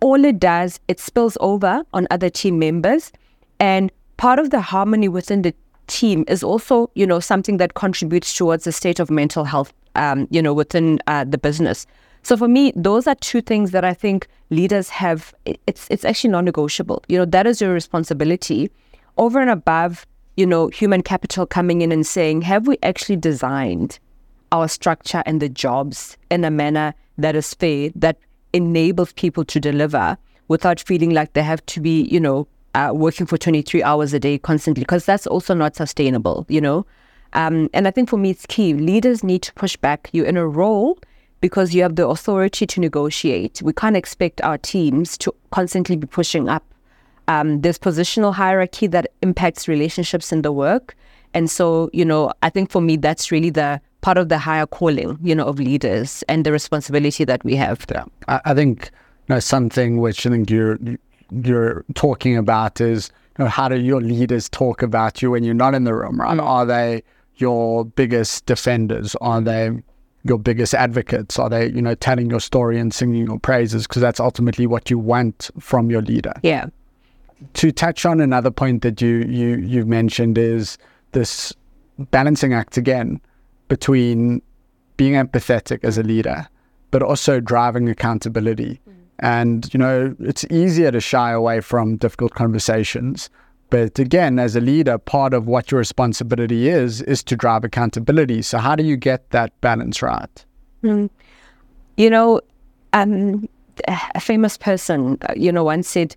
All 0.00 0.24
it 0.24 0.38
does, 0.38 0.78
it 0.88 1.00
spills 1.00 1.38
over 1.40 1.82
on 1.92 2.06
other 2.10 2.28
team 2.28 2.58
members. 2.58 3.10
And 3.58 3.90
part 4.18 4.38
of 4.38 4.50
the 4.50 4.60
harmony 4.60 5.08
within 5.08 5.42
the 5.42 5.54
team 5.86 6.24
is 6.28 6.42
also, 6.42 6.90
you 6.94 7.06
know, 7.06 7.20
something 7.20 7.56
that 7.58 7.74
contributes 7.74 8.36
towards 8.36 8.64
the 8.64 8.72
state 8.72 9.00
of 9.00 9.10
mental 9.10 9.44
health, 9.44 9.72
um, 9.94 10.26
you 10.30 10.42
know, 10.42 10.54
within 10.54 11.00
uh, 11.06 11.24
the 11.24 11.38
business. 11.38 11.86
So 12.22 12.36
for 12.36 12.48
me, 12.48 12.72
those 12.74 13.06
are 13.06 13.14
two 13.16 13.40
things 13.40 13.70
that 13.70 13.84
I 13.84 13.94
think 13.94 14.26
leaders 14.50 14.88
have. 14.88 15.32
It's 15.44 15.86
it's 15.90 16.04
actually 16.04 16.30
non-negotiable. 16.30 17.04
You 17.08 17.18
know, 17.18 17.24
that 17.26 17.46
is 17.46 17.60
your 17.60 17.72
responsibility, 17.72 18.70
over 19.16 19.40
and 19.40 19.50
above, 19.50 20.06
you 20.36 20.46
know, 20.46 20.68
human 20.68 21.02
capital 21.02 21.46
coming 21.46 21.82
in 21.82 21.92
and 21.92 22.06
saying, 22.06 22.42
have 22.42 22.66
we 22.66 22.78
actually 22.82 23.16
designed 23.16 23.98
our 24.52 24.68
structure 24.68 25.22
and 25.24 25.40
the 25.40 25.48
jobs 25.48 26.16
in 26.30 26.44
a 26.44 26.50
manner 26.50 26.94
that 27.18 27.36
is 27.36 27.54
fair, 27.54 27.90
that 27.94 28.18
enables 28.52 29.12
people 29.12 29.44
to 29.44 29.60
deliver 29.60 30.16
without 30.48 30.80
feeling 30.80 31.10
like 31.10 31.32
they 31.32 31.42
have 31.42 31.64
to 31.66 31.80
be, 31.80 32.02
you 32.02 32.20
know, 32.20 32.46
uh, 32.76 32.92
working 32.94 33.26
for 33.26 33.38
23 33.38 33.82
hours 33.82 34.12
a 34.12 34.20
day 34.20 34.38
constantly, 34.38 34.82
because 34.82 35.06
that's 35.06 35.26
also 35.26 35.54
not 35.54 35.74
sustainable, 35.74 36.44
you 36.48 36.60
know. 36.60 36.86
Um, 37.32 37.68
and 37.72 37.88
I 37.88 37.90
think 37.90 38.08
for 38.08 38.18
me, 38.18 38.30
it's 38.30 38.46
key. 38.46 38.74
Leaders 38.74 39.24
need 39.24 39.42
to 39.42 39.54
push 39.54 39.76
back. 39.76 40.10
You're 40.12 40.26
in 40.26 40.36
a 40.36 40.46
role 40.46 40.98
because 41.40 41.74
you 41.74 41.82
have 41.82 41.96
the 41.96 42.06
authority 42.06 42.66
to 42.66 42.80
negotiate. 42.80 43.62
We 43.62 43.72
can't 43.72 43.96
expect 43.96 44.42
our 44.42 44.58
teams 44.58 45.16
to 45.18 45.34
constantly 45.50 45.96
be 45.96 46.06
pushing 46.06 46.48
up. 46.48 46.64
Um, 47.28 47.62
there's 47.62 47.78
positional 47.78 48.34
hierarchy 48.34 48.86
that 48.88 49.10
impacts 49.22 49.66
relationships 49.68 50.30
in 50.30 50.42
the 50.42 50.52
work. 50.52 50.94
And 51.34 51.50
so, 51.50 51.90
you 51.92 52.04
know, 52.04 52.32
I 52.42 52.50
think 52.50 52.70
for 52.70 52.80
me, 52.80 52.96
that's 52.96 53.32
really 53.32 53.50
the 53.50 53.80
part 54.02 54.18
of 54.18 54.28
the 54.28 54.38
higher 54.38 54.66
calling, 54.66 55.18
you 55.22 55.34
know, 55.34 55.46
of 55.46 55.58
leaders 55.58 56.22
and 56.28 56.44
the 56.44 56.52
responsibility 56.52 57.24
that 57.24 57.42
we 57.42 57.56
have. 57.56 57.84
Yeah, 57.90 58.04
I, 58.28 58.40
I 58.44 58.54
think 58.54 58.90
you 59.28 59.34
know 59.34 59.40
something 59.40 59.98
which 59.98 60.26
I 60.26 60.30
think 60.30 60.50
you're 60.50 60.78
you're 61.30 61.84
talking 61.94 62.36
about 62.36 62.80
is 62.80 63.10
you 63.38 63.44
know, 63.44 63.50
how 63.50 63.68
do 63.68 63.78
your 63.78 64.00
leaders 64.00 64.48
talk 64.48 64.82
about 64.82 65.20
you 65.20 65.30
when 65.30 65.44
you're 65.44 65.54
not 65.54 65.74
in 65.74 65.84
the 65.84 65.94
room, 65.94 66.20
right? 66.20 66.38
Are 66.38 66.64
they 66.64 67.02
your 67.36 67.84
biggest 67.84 68.46
defenders? 68.46 69.14
Are 69.20 69.40
they 69.40 69.70
your 70.24 70.38
biggest 70.38 70.74
advocates? 70.74 71.38
Are 71.38 71.48
they, 71.48 71.68
you 71.70 71.82
know, 71.82 71.94
telling 71.94 72.30
your 72.30 72.40
story 72.40 72.78
and 72.78 72.92
singing 72.92 73.26
your 73.26 73.38
praises? 73.38 73.86
Because 73.86 74.02
that's 74.02 74.20
ultimately 74.20 74.66
what 74.66 74.90
you 74.90 74.98
want 74.98 75.50
from 75.60 75.90
your 75.90 76.02
leader. 76.02 76.32
Yeah. 76.42 76.66
To 77.54 77.70
touch 77.70 78.06
on 78.06 78.20
another 78.20 78.50
point 78.50 78.82
that 78.82 79.02
you 79.02 79.18
you 79.28 79.56
you've 79.56 79.86
mentioned 79.86 80.38
is 80.38 80.78
this 81.12 81.52
balancing 82.10 82.54
act 82.54 82.78
again 82.78 83.20
between 83.68 84.40
being 84.96 85.12
empathetic 85.12 85.84
as 85.84 85.98
a 85.98 86.02
leader, 86.02 86.48
but 86.90 87.02
also 87.02 87.38
driving 87.40 87.88
accountability. 87.90 88.80
Mm. 88.88 88.94
And, 89.18 89.72
you 89.72 89.78
know, 89.78 90.14
it's 90.20 90.44
easier 90.50 90.90
to 90.90 91.00
shy 91.00 91.30
away 91.30 91.60
from 91.60 91.96
difficult 91.96 92.34
conversations. 92.34 93.30
But 93.70 93.98
again, 93.98 94.38
as 94.38 94.54
a 94.54 94.60
leader, 94.60 94.98
part 94.98 95.34
of 95.34 95.46
what 95.46 95.70
your 95.70 95.78
responsibility 95.78 96.68
is, 96.68 97.02
is 97.02 97.22
to 97.24 97.36
drive 97.36 97.64
accountability. 97.64 98.42
So, 98.42 98.58
how 98.58 98.76
do 98.76 98.84
you 98.84 98.96
get 98.96 99.30
that 99.30 99.60
balance 99.60 100.02
right? 100.02 100.44
Mm. 100.84 101.10
You 101.96 102.10
know, 102.10 102.40
um, 102.92 103.48
a 104.14 104.20
famous 104.20 104.56
person, 104.56 105.18
uh, 105.22 105.32
you 105.36 105.50
know, 105.50 105.64
once 105.64 105.88
said, 105.88 106.14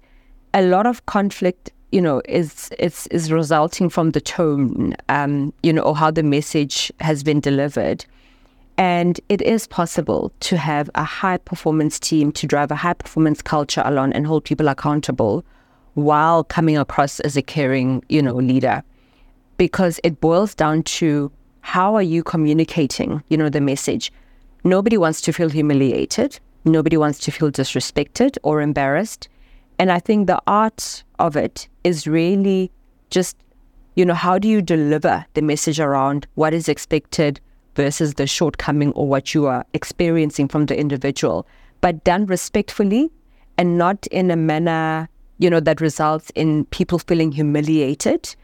a 0.53 0.61
lot 0.61 0.85
of 0.85 1.05
conflict 1.05 1.71
you 1.91 2.01
know, 2.01 2.21
is 2.25 2.69
is 2.77 3.07
is 3.07 3.31
resulting 3.31 3.89
from 3.89 4.11
the 4.11 4.21
tone, 4.21 4.95
um, 5.09 5.53
you 5.63 5.73
know, 5.73 5.81
or 5.81 5.95
how 5.95 6.11
the 6.11 6.23
message 6.23 6.91
has 6.99 7.23
been 7.23 7.39
delivered. 7.39 8.05
And 8.79 9.19
it 9.27 9.41
is 9.41 9.67
possible 9.67 10.31
to 10.39 10.55
have 10.55 10.89
a 10.95 11.03
high 11.03 11.35
performance 11.35 11.99
team 11.99 12.31
to 12.31 12.47
drive 12.47 12.71
a 12.71 12.77
high 12.77 12.93
performance 12.93 13.41
culture 13.41 13.81
Alon 13.83 14.13
and 14.13 14.25
hold 14.25 14.45
people 14.45 14.69
accountable 14.69 15.43
while 15.95 16.45
coming 16.45 16.77
across 16.77 17.19
as 17.19 17.35
a 17.35 17.41
caring, 17.41 18.01
you 18.07 18.21
know, 18.21 18.35
leader. 18.35 18.81
Because 19.57 19.99
it 20.05 20.21
boils 20.21 20.55
down 20.55 20.83
to 20.83 21.29
how 21.59 21.93
are 21.93 22.01
you 22.01 22.23
communicating, 22.23 23.21
you 23.27 23.35
know, 23.35 23.49
the 23.49 23.59
message. 23.59 24.13
Nobody 24.63 24.95
wants 24.95 25.19
to 25.23 25.33
feel 25.33 25.49
humiliated. 25.49 26.39
Nobody 26.63 26.95
wants 26.95 27.19
to 27.19 27.31
feel 27.31 27.51
disrespected 27.51 28.37
or 28.43 28.61
embarrassed. 28.61 29.27
And 29.77 29.91
I 29.91 29.99
think 29.99 30.27
the 30.27 30.41
art 30.47 31.03
of 31.19 31.35
it 31.35 31.67
is 31.83 32.07
really 32.07 32.71
just, 33.09 33.35
you 33.97 34.05
know, 34.05 34.13
how 34.13 34.39
do 34.39 34.47
you 34.47 34.61
deliver 34.61 35.25
the 35.33 35.41
message 35.41 35.81
around 35.81 36.27
what 36.35 36.53
is 36.53 36.69
expected 36.69 37.41
versus 37.75 38.15
the 38.15 38.27
shortcoming 38.27 38.91
or 38.93 39.07
what 39.07 39.33
you 39.33 39.45
are 39.45 39.65
experiencing 39.73 40.47
from 40.47 40.65
the 40.65 40.77
individual, 40.77 41.47
but 41.81 42.03
done 42.03 42.25
respectfully 42.25 43.11
and 43.57 43.77
not 43.77 44.07
in 44.07 44.31
a 44.31 44.35
manner, 44.35 45.07
you 45.37 45.49
know, 45.49 45.59
that 45.59 45.81
results 45.81 46.31
in 46.35 46.65
people 46.65 46.99
feeling 46.99 47.31
humiliated. 47.31 48.35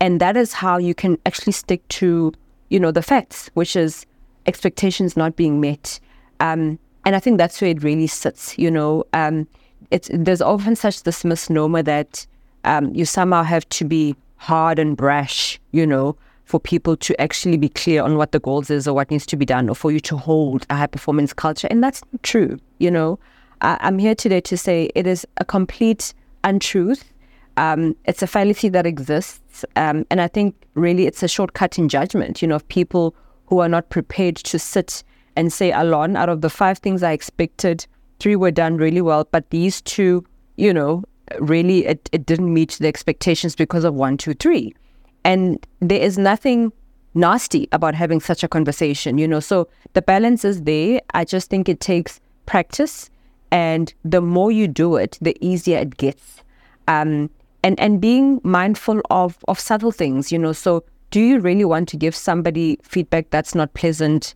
And 0.00 0.20
that 0.20 0.36
is 0.36 0.52
how 0.52 0.78
you 0.78 0.94
can 0.94 1.18
actually 1.26 1.52
stick 1.52 1.86
to, 1.88 2.32
you 2.70 2.80
know, 2.80 2.90
the 2.90 3.02
facts, 3.02 3.50
which 3.54 3.76
is 3.76 4.06
expectations 4.46 5.16
not 5.16 5.36
being 5.36 5.60
met. 5.60 6.00
Um, 6.40 6.78
and 7.04 7.16
I 7.16 7.20
think 7.20 7.38
that's 7.38 7.60
where 7.60 7.70
it 7.70 7.82
really 7.82 8.06
sits, 8.06 8.58
you 8.58 8.70
know. 8.70 9.04
Um, 9.12 9.46
it's 9.90 10.10
there's 10.12 10.40
often 10.40 10.76
such 10.76 11.02
this 11.02 11.24
misnomer 11.24 11.82
that 11.82 12.26
um, 12.64 12.94
you 12.94 13.04
somehow 13.04 13.42
have 13.42 13.68
to 13.70 13.84
be 13.84 14.16
hard 14.36 14.78
and 14.78 14.96
brash, 14.96 15.60
you 15.72 15.86
know, 15.86 16.16
for 16.52 16.60
people 16.60 16.98
to 16.98 17.18
actually 17.18 17.56
be 17.56 17.70
clear 17.70 18.02
on 18.02 18.18
what 18.18 18.32
the 18.32 18.38
goals 18.38 18.68
is 18.68 18.86
or 18.86 18.92
what 18.92 19.10
needs 19.10 19.24
to 19.24 19.36
be 19.38 19.46
done, 19.46 19.70
or 19.70 19.74
for 19.74 19.90
you 19.90 20.00
to 20.00 20.18
hold 20.18 20.66
a 20.68 20.76
high 20.76 20.86
performance 20.86 21.32
culture, 21.32 21.66
and 21.70 21.82
that's 21.82 22.02
not 22.12 22.22
true. 22.22 22.58
You 22.78 22.90
know, 22.90 23.18
I, 23.62 23.78
I'm 23.80 23.98
here 23.98 24.14
today 24.14 24.42
to 24.42 24.58
say 24.58 24.90
it 24.94 25.06
is 25.06 25.26
a 25.38 25.46
complete 25.46 26.12
untruth. 26.44 27.10
Um, 27.56 27.96
it's 28.04 28.22
a 28.22 28.26
fallacy 28.26 28.68
that 28.68 28.84
exists, 28.84 29.64
um, 29.76 30.04
and 30.10 30.20
I 30.20 30.28
think 30.28 30.54
really 30.74 31.06
it's 31.06 31.22
a 31.22 31.28
shortcut 31.28 31.78
in 31.78 31.88
judgment. 31.88 32.42
You 32.42 32.48
know, 32.48 32.56
of 32.56 32.68
people 32.68 33.14
who 33.46 33.60
are 33.60 33.68
not 33.68 33.88
prepared 33.88 34.36
to 34.36 34.58
sit 34.58 35.02
and 35.36 35.50
say, 35.50 35.72
"Alon, 35.72 36.16
out 36.16 36.28
of 36.28 36.42
the 36.42 36.50
five 36.50 36.76
things 36.80 37.02
I 37.02 37.12
expected, 37.12 37.86
three 38.20 38.36
were 38.36 38.50
done 38.50 38.76
really 38.76 39.00
well, 39.00 39.26
but 39.30 39.48
these 39.48 39.80
two, 39.80 40.22
you 40.56 40.74
know, 40.74 41.02
really 41.40 41.86
it, 41.86 42.10
it 42.12 42.26
didn't 42.26 42.52
meet 42.52 42.72
the 42.78 42.88
expectations 42.88 43.56
because 43.56 43.84
of 43.84 43.94
one, 43.94 44.18
two, 44.18 44.34
three. 44.34 44.74
And 45.24 45.64
there 45.80 46.00
is 46.00 46.18
nothing 46.18 46.72
nasty 47.14 47.68
about 47.72 47.94
having 47.94 48.20
such 48.20 48.42
a 48.42 48.48
conversation, 48.48 49.18
you 49.18 49.28
know. 49.28 49.40
So 49.40 49.68
the 49.92 50.02
balance 50.02 50.44
is 50.44 50.62
there. 50.62 51.00
I 51.14 51.24
just 51.24 51.50
think 51.50 51.68
it 51.68 51.80
takes 51.80 52.20
practice 52.46 53.10
and 53.50 53.92
the 54.04 54.20
more 54.20 54.50
you 54.50 54.66
do 54.66 54.96
it, 54.96 55.18
the 55.20 55.36
easier 55.40 55.78
it 55.78 55.96
gets. 55.96 56.42
Um, 56.88 57.30
and 57.62 57.78
and 57.78 58.00
being 58.00 58.40
mindful 58.42 59.00
of 59.10 59.38
of 59.46 59.60
subtle 59.60 59.92
things, 59.92 60.32
you 60.32 60.38
know. 60.38 60.52
So 60.52 60.84
do 61.10 61.20
you 61.20 61.38
really 61.38 61.64
want 61.64 61.88
to 61.90 61.96
give 61.96 62.16
somebody 62.16 62.78
feedback 62.82 63.30
that's 63.30 63.54
not 63.54 63.74
pleasant 63.74 64.34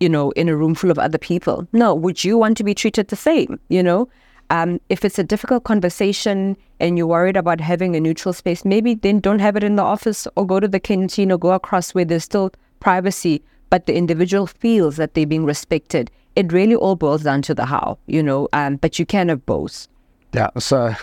you 0.00 0.08
know, 0.08 0.30
in 0.32 0.48
a 0.48 0.56
room 0.56 0.74
full 0.74 0.90
of 0.90 0.98
other 0.98 1.18
people. 1.18 1.66
No, 1.72 1.94
would 1.94 2.24
you 2.24 2.36
want 2.36 2.56
to 2.58 2.64
be 2.64 2.74
treated 2.74 3.08
the 3.08 3.16
same? 3.16 3.58
You 3.68 3.82
know, 3.82 4.08
um, 4.50 4.80
if 4.88 5.04
it's 5.04 5.18
a 5.18 5.24
difficult 5.24 5.64
conversation 5.64 6.56
and 6.80 6.96
you're 6.96 7.06
worried 7.06 7.36
about 7.36 7.60
having 7.60 7.96
a 7.96 8.00
neutral 8.00 8.32
space, 8.32 8.64
maybe 8.64 8.94
then 8.94 9.20
don't 9.20 9.38
have 9.40 9.56
it 9.56 9.64
in 9.64 9.76
the 9.76 9.82
office 9.82 10.26
or 10.36 10.46
go 10.46 10.60
to 10.60 10.68
the 10.68 10.80
canteen 10.80 11.32
or 11.32 11.38
go 11.38 11.52
across 11.52 11.94
where 11.94 12.04
there's 12.04 12.24
still 12.24 12.52
privacy, 12.80 13.42
but 13.70 13.86
the 13.86 13.94
individual 13.94 14.46
feels 14.46 14.96
that 14.96 15.14
they're 15.14 15.26
being 15.26 15.44
respected. 15.44 16.10
It 16.36 16.52
really 16.52 16.74
all 16.74 16.96
boils 16.96 17.22
down 17.22 17.42
to 17.42 17.54
the 17.54 17.64
how, 17.64 17.98
you 18.06 18.22
know, 18.22 18.48
um, 18.52 18.76
but 18.76 18.98
you 18.98 19.06
can 19.06 19.28
have 19.28 19.44
both. 19.46 19.88
Yeah. 20.32 20.50
So 20.58 20.94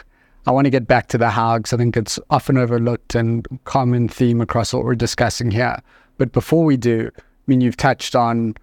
I 0.46 0.52
want 0.52 0.66
to 0.66 0.72
get 0.72 0.88
back 0.88 1.08
to 1.10 1.18
the 1.18 1.30
how 1.30 1.58
because 1.58 1.74
I 1.74 1.78
think 1.78 1.98
it's 1.98 2.20
often 2.30 2.58
overlooked 2.58 3.16
and 3.16 3.46
common 3.66 4.08
theme 4.08 4.42
across 4.42 4.74
what 4.74 4.84
we're 4.84 4.96
discussing 4.96 5.52
here. 5.52 5.82
But 6.18 6.32
before 6.32 6.64
we 6.64 6.78
do, 6.78 7.10
I 7.18 7.22
mean, 7.48 7.62
you've 7.62 7.78
touched 7.78 8.16
on 8.16 8.56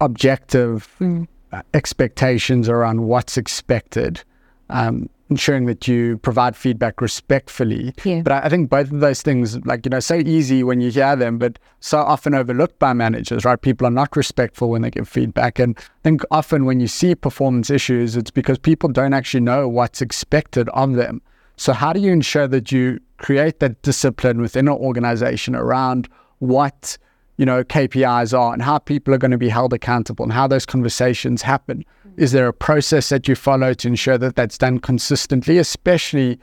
objective 0.00 0.88
mm. 1.00 1.28
Expectations 1.72 2.68
around 2.68 3.02
what's 3.02 3.36
expected. 3.36 4.22
Um, 4.70 5.08
ensuring 5.30 5.66
that 5.66 5.88
you 5.88 6.18
provide 6.18 6.54
feedback 6.54 7.00
respectfully. 7.00 7.92
Yeah. 8.04 8.22
But 8.22 8.32
I, 8.32 8.40
I, 8.40 8.48
think 8.48 8.70
both 8.70 8.92
of 8.92 9.00
those 9.00 9.22
things, 9.22 9.58
like, 9.66 9.84
you 9.84 9.90
know, 9.90 10.00
so 10.00 10.14
easy 10.14 10.62
when 10.62 10.80
you 10.80 10.90
hear 10.90 11.16
them, 11.16 11.38
but 11.38 11.58
so 11.80 11.98
often 11.98 12.34
overlooked 12.34 12.78
by 12.78 12.92
managers, 12.92 13.44
right? 13.44 13.60
People 13.60 13.86
are 13.86 13.90
not 13.90 14.16
respectful 14.16 14.70
when 14.70 14.82
they 14.82 14.90
give 14.90 15.08
feedback. 15.08 15.58
And 15.58 15.76
I 15.78 15.82
think 16.02 16.22
often 16.30 16.66
when 16.66 16.78
you 16.80 16.86
see 16.86 17.14
performance 17.14 17.70
issues, 17.70 18.16
it's 18.16 18.30
because 18.30 18.58
people 18.58 18.88
don't 18.88 19.14
actually 19.14 19.40
know 19.40 19.68
what's 19.68 20.02
expected 20.02 20.68
of 20.70 20.94
them. 20.94 21.22
So, 21.56 21.72
how 21.72 21.92
do 21.92 22.00
you 22.00 22.10
ensure 22.10 22.48
that 22.48 22.72
you 22.72 22.98
create 23.18 23.60
that 23.60 23.80
discipline 23.82 24.40
within 24.40 24.66
an 24.66 24.74
organization 24.74 25.54
around 25.54 26.08
what, 26.40 26.98
you 27.36 27.46
know, 27.46 27.64
KPIs 27.64 28.38
are 28.38 28.52
and 28.52 28.62
how 28.62 28.78
people 28.78 29.12
are 29.12 29.18
going 29.18 29.30
to 29.30 29.38
be 29.38 29.48
held 29.48 29.72
accountable 29.72 30.24
and 30.24 30.32
how 30.32 30.46
those 30.46 30.66
conversations 30.66 31.42
happen? 31.42 31.84
Is 32.16 32.32
there 32.32 32.46
a 32.46 32.52
process 32.52 33.08
that 33.08 33.26
you 33.26 33.34
follow 33.34 33.74
to 33.74 33.88
ensure 33.88 34.16
that 34.18 34.36
that's 34.36 34.56
done 34.56 34.78
consistently, 34.78 35.58
especially, 35.58 36.38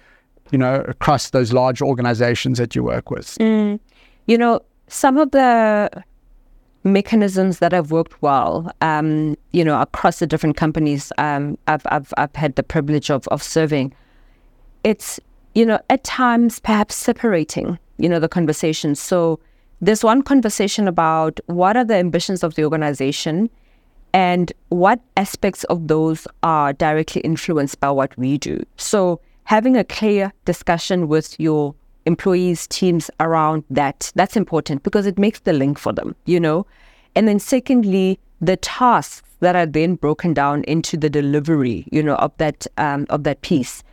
you 0.51 0.58
know, 0.58 0.84
across 0.88 1.30
those 1.30 1.54
large 1.54 1.82
organizations 1.82 2.58
that 2.58 2.75
you 2.75 2.84
work 2.84 3.10
with? 3.10 3.38
Mm. 3.39 3.80
You 4.27 4.38
know, 4.38 4.60
some 4.88 5.17
of 5.17 5.32
the 5.32 5.89
mechanisms 6.84 7.60
that 7.60 7.71
have 7.71 7.91
worked 7.91 8.21
well, 8.21 8.71
um, 8.82 9.38
you 9.54 9.63
know, 9.63 9.80
across 9.80 10.19
the 10.19 10.27
different 10.27 10.58
companies 10.58 11.12
um, 11.17 11.58
I've, 11.67 11.86
I've, 11.86 12.13
I've 12.17 12.36
had 12.36 12.56
the 12.56 12.63
privilege 12.63 13.10
of, 13.10 13.27
of 13.30 13.41
serving, 13.41 13.93
it's, 14.84 15.19
you 15.54 15.65
know, 15.65 15.80
at 15.89 16.04
times 16.04 16.60
perhaps 16.60 16.95
separating, 16.95 17.77
you 17.97 18.10
know, 18.10 18.19
the 18.19 18.27
conversations. 18.27 18.99
So 18.99 19.39
there's 19.82 20.04
one 20.04 20.22
conversation 20.22 20.88
about 20.88 21.39
what 21.48 21.76
are 21.76 21.84
the 21.84 21.96
ambitions 21.96 22.44
of 22.44 22.54
the 22.56 22.63
organization 22.63 23.50
and 24.13 24.54
what 24.70 25.00
aspects 25.17 25.63
of 25.65 25.88
those 25.88 26.28
are 26.44 26.74
directly 26.74 27.22
influenced 27.22 27.80
by 27.80 27.89
what 27.89 28.15
we 28.17 28.38
do. 28.38 28.63
So 28.78 29.20
having 29.46 29.76
a 29.76 29.84
clear 29.84 30.32
discussion 30.46 31.08
with 31.08 31.39
your 31.39 31.74
employees, 32.06 32.67
teams 32.67 33.10
around 33.20 33.63
that, 33.70 34.12
that's 34.15 34.36
important 34.36 34.84
because 34.84 35.06
it 35.06 35.17
makes 35.17 35.39
the 35.39 35.54
link 35.54 35.80
for 35.80 35.94
them, 35.94 36.15
you 36.26 36.39
know? 36.39 36.67
And 37.15 37.28
then 37.28 37.39
secondly, 37.39 38.20
the 38.39 38.58
tasks 38.58 39.28
that 39.39 39.56
are 39.56 39.65
then 39.65 39.96
broken 39.96 40.34
down 40.34 40.63
into 40.63 40.98
the 40.98 41.10
delivery, 41.10 41.88
you 41.91 42.04
know, 42.04 42.15
of 42.15 42.32
that 42.38 42.67
um, 42.78 43.08
of 43.10 43.24
that 43.24 43.41
piece. 43.41 43.84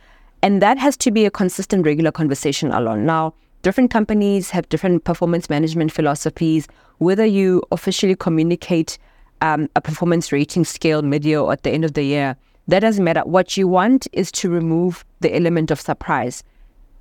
And 0.41 0.61
that 0.61 0.77
has 0.77 0.95
to 0.97 1.11
be 1.11 1.25
a 1.25 1.31
consistent, 1.31 1.85
regular 1.85 2.11
conversation 2.11 2.71
Alon. 2.71 3.05
Now, 3.05 3.33
different 3.61 3.91
companies 3.91 4.49
have 4.49 4.67
different 4.69 5.03
performance 5.03 5.49
management 5.49 5.91
philosophies. 5.91 6.67
Whether 6.97 7.25
you 7.25 7.63
officially 7.71 8.15
communicate 8.15 8.97
um, 9.41 9.69
a 9.75 9.81
performance 9.81 10.31
rating 10.31 10.65
scale 10.65 11.01
mid-year 11.01 11.39
or 11.39 11.53
at 11.53 11.63
the 11.63 11.71
end 11.71 11.85
of 11.85 11.93
the 11.93 12.03
year. 12.03 12.35
That 12.67 12.81
doesn't 12.81 13.03
matter. 13.03 13.21
What 13.21 13.57
you 13.57 13.67
want 13.67 14.07
is 14.13 14.31
to 14.33 14.49
remove 14.49 15.03
the 15.21 15.35
element 15.35 15.71
of 15.71 15.81
surprise. 15.81 16.43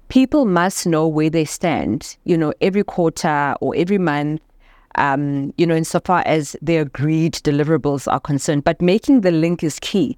People 0.09 0.47
must 0.47 0.87
know 0.87 1.07
where 1.07 1.29
they 1.29 1.45
stand, 1.45 2.17
you 2.25 2.39
know, 2.39 2.55
every 2.61 2.83
quarter 2.83 3.55
or 3.61 3.75
every 3.77 3.99
month, 3.99 4.41
um, 4.95 5.53
you 5.59 5.67
know, 5.67 5.77
insofar 5.77 6.23
as 6.25 6.57
their 6.63 6.83
agreed 6.83 7.35
deliverables 7.35 8.11
are 8.11 8.21
concerned. 8.21 8.65
But 8.65 8.81
making 8.81 9.21
the 9.21 9.31
link 9.31 9.63
is 9.63 9.79
key. 9.81 10.17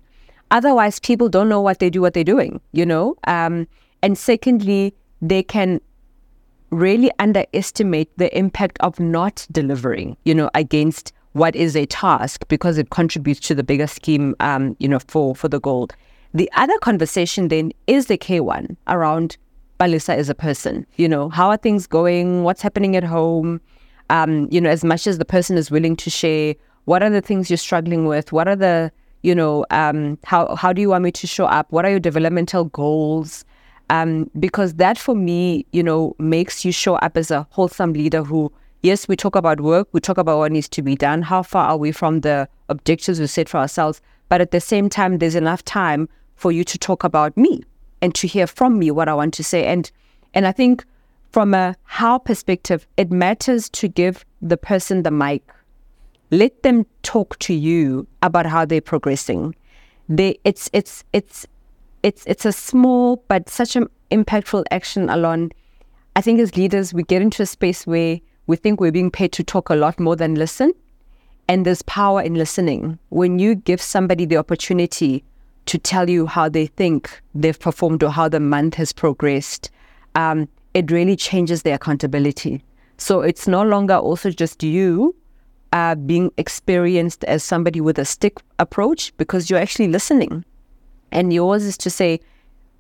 Otherwise, 0.53 1.01
people 1.01 1.29
don't 1.29 1.49
know 1.49 1.61
what 1.61 1.81
they 1.81 1.91
do, 1.91 2.01
what 2.01 2.15
they're 2.15 2.23
doing, 2.23 2.61
you 2.73 2.87
know. 2.87 3.17
Um, 3.25 3.67
and 4.03 4.17
secondly, 4.17 4.95
they 5.21 5.43
can 5.43 5.81
really 6.71 7.11
underestimate 7.19 8.17
the 8.17 8.37
impact 8.37 8.79
of 8.81 8.99
not 9.01 9.47
delivering, 9.51 10.17
you 10.25 10.35
know, 10.35 10.51
against 10.55 11.13
what 11.33 11.55
is 11.55 11.77
a 11.77 11.87
task 11.87 12.47
because 12.49 12.79
it 12.79 12.91
contributes 12.91 13.41
to 13.41 13.55
the 13.55 13.63
bigger 13.63 13.87
scheme, 13.87 14.35
um, 14.41 14.77
you 14.79 14.89
know, 14.89 14.99
for, 15.07 15.35
for 15.35 15.49
the 15.49 15.61
goal. 15.61 15.89
The 16.35 16.51
other 16.55 16.77
conversation 16.79 17.49
then 17.49 17.73
is 17.87 18.07
the 18.07 18.17
K 18.17 18.41
one 18.41 18.77
around 18.87 19.37
Palesa 19.79 20.15
as 20.15 20.29
a 20.29 20.35
person. 20.35 20.87
You 20.97 21.09
know, 21.09 21.29
how 21.29 21.49
are 21.49 21.57
things 21.57 21.87
going? 21.87 22.45
What's 22.45 22.63
happening 22.63 22.97
at 22.97 23.05
home? 23.05 23.61
Um, 24.11 24.49
you 24.51 24.61
know, 24.61 24.71
as 24.71 24.85
much 24.85 25.07
as 25.07 25.19
the 25.19 25.25
person 25.25 25.57
is 25.57 25.71
willing 25.71 25.97
to 25.97 26.11
share, 26.11 26.55
what 26.85 27.03
are 27.03 27.11
the 27.11 27.21
things 27.21 27.51
you're 27.51 27.57
struggling 27.57 28.07
with? 28.07 28.33
What 28.33 28.49
are 28.49 28.57
the, 28.57 28.93
you 29.23 29.35
know, 29.35 29.65
um, 29.71 30.19
how 30.25 30.55
how 30.57 30.73
do 30.73 30.81
you 30.81 30.91
want 30.91 31.05
me 31.05 31.13
to 31.13 31.27
show 31.27 31.47
up? 31.47 31.71
What 31.71 31.85
are 31.85 31.91
your 31.91 32.01
developmental 32.01 32.65
goals? 32.65 33.45
Um, 33.91 34.31
because 34.39 34.75
that 34.75 34.97
for 34.97 35.15
me, 35.15 35.67
you 35.73 35.83
know, 35.83 36.15
makes 36.19 36.65
you 36.65 36.73
show 36.73 36.95
up 36.97 37.17
as 37.17 37.31
a 37.31 37.47
wholesome 37.51 37.93
leader 37.93 38.23
who 38.23 38.53
yes, 38.83 39.09
we 39.09 39.17
talk 39.17 39.37
about 39.37 39.61
work, 39.61 39.89
we 39.93 40.01
talk 40.01 40.19
about 40.19 40.39
what 40.39 40.53
needs 40.53 40.69
to 40.71 40.83
be 40.83 40.95
done, 40.95 41.23
how 41.23 41.43
far 41.43 41.69
are 41.69 41.77
we 41.77 41.93
from 41.93 42.21
the 42.21 42.49
objectives 42.69 43.21
we 43.21 43.27
set 43.27 43.49
for 43.49 43.59
ourselves, 43.59 44.01
but 44.29 44.41
at 44.41 44.53
the 44.53 44.61
same 44.61 44.89
time, 44.89 45.19
there's 45.19 45.35
enough 45.35 45.65
time 45.65 46.09
for 46.37 46.53
you 46.53 46.65
to 46.65 46.79
talk 46.79 47.05
about 47.05 47.37
me 47.37 47.63
and 48.01 48.15
to 48.15 48.27
hear 48.27 48.47
from 48.47 48.79
me 48.79 48.91
what 48.91 49.09
I 49.09 49.15
want 49.15 49.35
to 49.35 49.45
say. 49.45 49.67
And 49.67 49.91
and 50.33 50.47
I 50.47 50.53
think 50.53 50.85
from 51.33 51.55
a 51.55 51.77
how 51.85 52.19
perspective, 52.19 52.87
it 52.97 53.11
matters 53.11 53.69
to 53.71 53.89
give 53.89 54.25
the 54.41 54.57
person 54.57 55.03
the 55.03 55.11
mic. 55.11 55.43
Let 56.31 56.63
them 56.63 56.87
talk 57.03 57.39
to 57.41 57.55
you 57.55 58.07
about 58.23 58.47
how 58.47 58.65
they're 58.65 58.81
progressing. 58.81 59.55
They 60.09 60.39
it's 60.45 60.71
it's 60.73 61.05
it's 61.13 61.47
it's 62.03 62.25
it's 62.27 62.45
a 62.45 62.53
small 62.53 63.25
but 63.29 63.49
such 63.49 63.77
an 63.77 63.89
impactful 64.11 64.65
action 64.71 65.09
Alon. 65.09 65.51
I 66.17 66.21
think 66.21 66.41
as 66.41 66.57
leaders 66.57 66.93
we 66.93 67.03
get 67.03 67.23
into 67.23 67.43
a 67.43 67.47
space 67.47 67.87
where 67.87 68.19
we 68.47 68.57
think 68.57 68.81
we're 68.81 68.93
being 68.93 69.11
paid 69.11 69.33
to 69.33 69.45
talk 69.45 69.71
a 69.71 69.77
lot 69.77 70.01
more 70.01 70.17
than 70.17 70.35
listen. 70.35 70.73
And 71.49 71.65
there's 71.65 71.83
power 71.83 72.23
in 72.23 72.35
listening. 72.35 72.99
When 73.09 73.39
you 73.39 73.55
give 73.55 73.81
somebody 73.81 74.25
the 74.25 74.37
opportunity 74.37 75.25
to 75.67 75.79
tell 75.79 76.09
you 76.09 76.27
how 76.27 76.49
they 76.49 76.67
think 76.67 77.21
they've 77.35 77.59
performed 77.59 78.03
or 78.03 78.11
how 78.11 78.29
the 78.29 78.41
month 78.41 78.75
has 78.75 78.93
progressed, 78.93 79.71
um, 80.15 80.49
it 80.75 80.91
really 80.91 81.17
changes 81.17 81.63
the 81.63 81.71
accountability. 81.71 82.65
So 82.99 83.21
it's 83.21 83.49
no 83.49 83.63
longer 83.63 83.95
also 83.95 84.31
just 84.31 84.63
you 84.63 85.15
uh, 85.73 85.95
being 85.95 86.33
experienced 86.37 87.25
as 87.25 87.45
somebody 87.45 87.81
with 87.81 87.99
a 87.99 88.05
stick 88.05 88.39
approach 88.59 89.17
because 89.17 89.49
you're 89.49 89.61
actually 89.61 89.89
listening. 89.89 90.45
And 91.13 91.33
yours 91.33 91.65
is 91.65 91.77
to 91.79 91.91
say, 91.91 92.21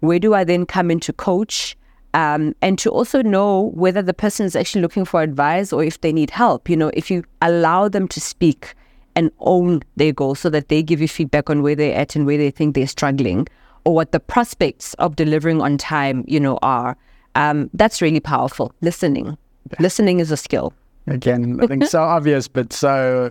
where 0.00 0.18
do 0.18 0.34
I 0.34 0.44
then 0.44 0.66
come 0.66 0.90
in 0.90 1.00
to 1.00 1.12
coach? 1.12 1.76
um, 2.14 2.54
and 2.60 2.78
to 2.78 2.90
also 2.90 3.22
know 3.22 3.70
whether 3.74 4.02
the 4.02 4.14
person 4.14 4.46
is 4.46 4.56
actually 4.56 4.82
looking 4.82 5.04
for 5.04 5.22
advice 5.22 5.72
or 5.72 5.84
if 5.84 6.00
they 6.00 6.12
need 6.12 6.30
help. 6.30 6.68
You 6.68 6.76
know, 6.76 6.90
if 6.94 7.10
you 7.10 7.24
allow 7.40 7.88
them 7.88 8.08
to 8.08 8.20
speak 8.20 8.74
and 9.14 9.30
own 9.40 9.82
their 9.96 10.12
goals 10.12 10.40
so 10.40 10.50
that 10.50 10.68
they 10.68 10.82
give 10.82 11.00
you 11.00 11.08
feedback 11.08 11.50
on 11.50 11.62
where 11.62 11.74
they're 11.74 11.96
at 11.96 12.16
and 12.16 12.26
where 12.26 12.38
they 12.38 12.50
think 12.50 12.74
they're 12.74 12.86
struggling 12.86 13.46
or 13.84 13.94
what 13.94 14.12
the 14.12 14.20
prospects 14.20 14.94
of 14.94 15.16
delivering 15.16 15.60
on 15.60 15.78
time, 15.78 16.24
you 16.26 16.40
know, 16.40 16.58
are, 16.62 16.96
um, 17.34 17.70
that's 17.74 18.02
really 18.02 18.20
powerful. 18.20 18.72
Listening. 18.80 19.38
Listening 19.78 20.20
is 20.20 20.30
a 20.30 20.36
skill. 20.36 20.72
Again, 21.06 21.60
I 21.62 21.66
think 21.66 21.84
so 21.86 22.02
obvious, 22.02 22.48
but 22.48 22.72
so 22.72 23.30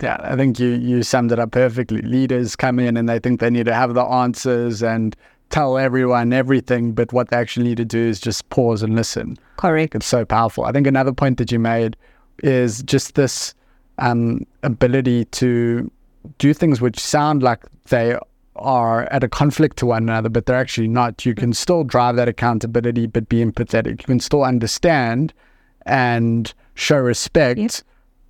yeah, 0.00 0.16
I 0.20 0.36
think 0.36 0.58
you 0.58 0.70
you 0.70 1.02
summed 1.02 1.32
it 1.32 1.38
up 1.38 1.50
perfectly. 1.50 2.02
Leaders 2.02 2.56
come 2.56 2.78
in 2.78 2.96
and 2.96 3.08
they 3.08 3.18
think 3.18 3.40
they 3.40 3.50
need 3.50 3.66
to 3.66 3.74
have 3.74 3.94
the 3.94 4.02
answers 4.02 4.82
and 4.82 5.14
tell 5.50 5.76
everyone 5.76 6.32
everything, 6.32 6.92
but 6.92 7.12
what 7.12 7.28
they 7.28 7.36
actually 7.36 7.68
need 7.68 7.76
to 7.76 7.84
do 7.84 7.98
is 7.98 8.18
just 8.18 8.48
pause 8.48 8.82
and 8.82 8.96
listen. 8.96 9.36
Correct. 9.58 9.94
It's 9.94 10.06
so 10.06 10.24
powerful. 10.24 10.64
I 10.64 10.72
think 10.72 10.86
another 10.86 11.12
point 11.12 11.36
that 11.38 11.52
you 11.52 11.58
made 11.58 11.96
is 12.42 12.82
just 12.82 13.14
this 13.14 13.54
um, 13.98 14.46
ability 14.62 15.26
to 15.26 15.90
do 16.38 16.54
things 16.54 16.80
which 16.80 16.98
sound 16.98 17.42
like 17.42 17.60
they 17.88 18.16
are 18.56 19.02
at 19.04 19.22
a 19.22 19.28
conflict 19.28 19.76
to 19.78 19.86
one 19.86 20.04
another, 20.04 20.28
but 20.28 20.46
they're 20.46 20.56
actually 20.56 20.88
not. 20.88 21.24
You 21.26 21.34
can 21.34 21.52
still 21.52 21.84
drive 21.84 22.16
that 22.16 22.28
accountability, 22.28 23.06
but 23.06 23.28
be 23.28 23.44
empathetic. 23.44 24.00
You 24.00 24.06
can 24.06 24.20
still 24.20 24.44
understand 24.44 25.34
and 25.84 26.52
show 26.74 26.98
respect, 26.98 27.58
yep. 27.58 27.72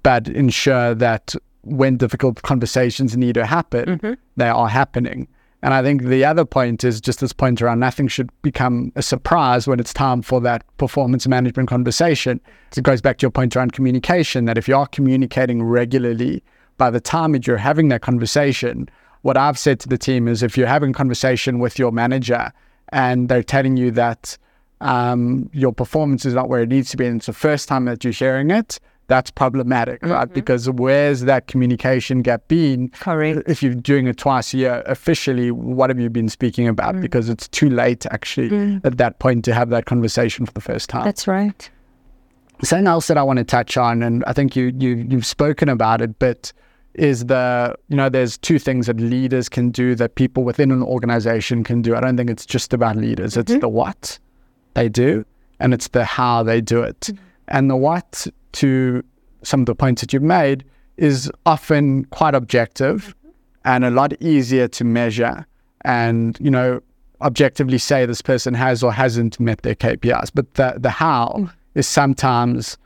but 0.03 0.29
ensure 0.29 0.95
that 0.95 1.35
when 1.63 1.97
difficult 1.97 2.43
conversations 2.43 3.17
need 3.17 3.35
to 3.35 3.47
happen, 3.47 3.99
mm-hmm. 3.99 4.13
they 4.37 4.49
are 4.49 4.69
happening. 4.69 5.29
And 5.63 5.73
I 5.73 5.83
think 5.83 6.03
the 6.03 6.25
other 6.25 6.45
point 6.45 6.83
is 6.83 7.01
just 7.01 7.21
this 7.21 7.33
point 7.33 7.63
around 7.63 7.79
nothing 7.79 8.09
should 8.09 8.31
become 8.43 8.93
a 8.97 9.03
surprise 9.03 9.69
when 9.69 9.79
it's 9.79 9.95
time 9.95 10.21
for 10.21 10.41
that 10.41 10.65
performance 10.77 11.29
management 11.29 11.69
conversation. 11.69 12.41
So 12.73 12.81
it 12.81 12.85
goes 12.85 13.01
back 13.01 13.19
to 13.19 13.25
your 13.25 13.31
point 13.31 13.55
around 13.55 13.73
communication 13.73 14.47
that 14.47 14.59
if 14.59 14.67
you 14.67 14.77
are 14.77 14.89
communicating 14.89 15.63
regularly, 15.63 16.43
by 16.79 16.91
the 16.91 17.01
time 17.01 17.31
that 17.33 17.47
you're 17.47 17.59
having 17.59 17.91
that 17.91 18.03
conversation, 18.03 18.89
what 19.21 19.37
I've 19.37 19.59
said 19.59 19.79
to 19.81 19.89
the 19.89 19.99
team 19.99 20.27
is 20.27 20.43
if 20.43 20.59
you're 20.59 20.67
having 20.67 20.91
a 20.91 20.95
conversation 20.95 21.61
with 21.61 21.79
your 21.79 21.93
manager 21.93 22.53
and 22.89 23.29
they're 23.29 23.45
telling 23.45 23.77
you 23.77 23.93
that 23.93 24.37
um, 24.81 25.49
your 25.53 25.73
performance 25.73 26.25
is 26.25 26.35
not 26.35 26.49
where 26.49 26.63
it 26.63 26.69
needs 26.71 26.91
to 26.91 26.97
be, 26.97 27.07
and 27.07 27.19
it's 27.19 27.27
the 27.27 27.33
first 27.33 27.69
time 27.69 27.85
that 27.85 28.03
you're 28.03 28.13
sharing 28.13 28.51
it, 28.51 28.81
that's 29.13 29.31
problematic, 29.31 30.03
right? 30.03 30.25
Mm-hmm. 30.25 30.33
Because 30.33 30.71
where's 30.71 31.21
that 31.23 31.47
communication 31.47 32.23
gap 32.23 32.49
been? 32.49 32.89
Correct. 32.89 33.43
If 33.47 33.63
you're 33.63 33.75
doing 33.75 34.07
it 34.07 34.17
twice 34.17 34.55
a 34.55 34.57
year, 34.57 34.83
officially, 34.87 35.51
what 35.51 35.91
have 35.91 36.01
you 36.01 36.09
been 36.09 36.31
speaking 36.31 36.67
about? 36.67 36.95
Mm. 36.95 37.03
Because 37.03 37.29
it's 37.29 37.47
too 37.49 37.69
late 37.69 38.07
actually 38.07 38.81
at 38.85 38.97
that 38.97 39.19
point 39.19 39.45
to 39.45 39.53
have 39.53 39.69
that 39.69 39.85
conversation 39.85 40.47
for 40.47 40.53
the 40.53 40.63
first 40.63 40.89
time. 40.89 41.05
That's 41.05 41.29
right. 41.29 41.71
Something 42.65 42.87
else 42.87 43.09
that 43.09 43.19
I 43.19 43.23
want 43.23 43.39
to 43.39 43.45
touch 43.45 43.77
on, 43.77 44.03
and 44.03 44.25
I 44.27 44.33
think 44.33 44.57
you 44.57 44.73
you 44.79 45.05
you've 45.07 45.27
spoken 45.27 45.69
about 45.69 46.01
it, 46.01 46.19
but 46.19 46.51
is 46.95 47.27
the 47.27 47.75
you 47.89 47.97
know 47.99 48.09
there's 48.09 48.39
two 48.39 48.59
things 48.59 48.87
that 48.87 48.99
leaders 48.99 49.51
can 49.51 49.71
do 49.71 49.95
that 49.97 50.15
people 50.15 50.43
within 50.43 50.71
an 50.71 50.83
organization 50.83 51.65
can 51.65 51.83
do. 51.83 51.95
I 51.95 52.01
don't 52.01 52.17
think 52.17 52.31
it's 52.31 52.47
just 52.47 52.73
about 52.73 52.97
leaders. 52.97 53.37
It's 53.37 53.55
the 53.59 53.69
what 53.69 54.19
they 54.73 54.89
do 54.89 55.27
and 55.61 55.75
it's 55.75 55.89
the 55.89 56.05
how 56.05 56.43
they 56.43 56.61
do 56.61 56.83
it. 56.83 57.11
And 57.49 57.71
the 57.71 57.77
what 57.77 58.27
to 58.53 59.03
some 59.43 59.61
of 59.61 59.67
the 59.67 59.75
points 59.75 60.01
that 60.03 60.13
you've 60.13 60.23
made 60.23 60.65
is 60.97 61.31
often 61.47 62.05
quite 62.07 62.35
objective 62.35 63.09
mm-hmm. 63.09 63.31
and 63.65 63.85
a 63.85 63.91
lot 63.91 64.13
easier 64.21 64.69
to 64.69 64.85
measure 64.85 65.47
and 65.85 66.39
you 66.41 66.51
know 66.51 66.81
objectively 67.23 67.79
say 67.79 68.05
this 68.05 68.23
person 68.23 68.55
has 68.55 68.83
or 68.83 68.93
hasn't 68.93 69.39
met 69.41 69.63
their 69.63 69.75
KPIs. 69.75 70.31
But 70.35 70.55
the 70.55 70.75
the 70.79 70.91
how 70.91 71.35
mm. 71.39 71.51
is 71.75 71.87
sometimes 71.87 72.77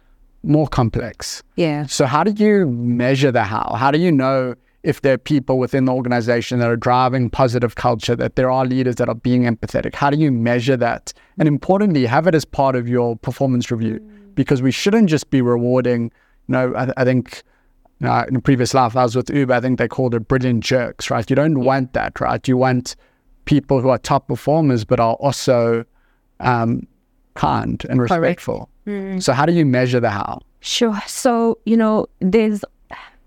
more 0.43 0.69
complex. 0.69 1.43
Yeah. 1.57 1.87
So 1.87 2.07
how 2.07 2.23
do 2.23 2.33
you 2.33 2.67
measure 2.67 3.33
the 3.33 3.43
how? 3.43 3.75
How 3.77 3.91
do 3.91 3.99
you 3.99 4.13
know 4.13 4.55
if 4.83 5.01
there 5.01 5.15
are 5.15 5.19
people 5.19 5.59
within 5.59 5.87
the 5.87 5.93
organization 5.93 6.61
that 6.61 6.71
are 6.71 6.77
driving 6.77 7.29
positive 7.29 7.75
culture, 7.75 8.15
that 8.15 8.37
there 8.37 8.51
are 8.51 8.65
leaders 8.65 8.97
that 8.97 9.09
are 9.09 9.17
being 9.17 9.43
empathetic? 9.43 9.97
How 9.97 10.11
do 10.11 10.17
you 10.17 10.31
measure 10.31 10.77
that? 10.77 11.13
And 11.39 11.49
importantly, 11.49 12.07
have 12.07 12.29
it 12.29 12.35
as 12.35 12.45
part 12.45 12.77
of 12.77 12.89
your 12.89 13.17
performance 13.17 13.71
review 13.71 13.99
mm. 13.99 14.16
Because 14.37 14.63
we 14.63 14.71
shouldn't 14.71 15.09
just 15.11 15.31
be 15.31 15.43
rewarding, 15.43 16.05
you 16.05 16.53
know, 16.53 16.75
I, 16.77 16.93
I 16.97 17.05
think 17.05 17.43
you 18.01 18.07
know, 18.07 18.25
in 18.29 18.37
a 18.37 18.41
previous 18.41 18.75
life 18.75 18.97
I 18.97 19.03
was 19.03 19.17
with 19.17 19.31
Uber, 19.31 19.55
I 19.55 19.61
think 19.61 19.79
they 19.79 19.89
called 19.89 20.15
it 20.15 20.29
brilliant 20.29 20.63
jerks, 20.63 21.11
right? 21.11 21.29
You 21.29 21.35
don't 21.35 21.61
want 21.61 21.95
that, 21.95 22.21
right? 22.21 22.47
You 22.47 22.57
want 22.57 22.95
people 23.47 23.81
who 23.81 23.89
are 23.89 23.99
top 23.99 24.29
performers 24.29 24.85
but 24.85 25.01
are 25.01 25.15
also 25.15 25.85
um, 26.41 26.87
kind 27.35 27.85
and 27.89 28.01
respectful. 28.01 28.69
So 29.21 29.33
how 29.33 29.47
do 29.47 29.53
you 29.53 29.67
measure 29.67 29.99
the 29.99 30.11
how? 30.11 30.41
Sure. 30.61 31.01
So, 31.07 31.59
you 31.65 31.77
know, 31.77 32.07
there's 32.21 32.65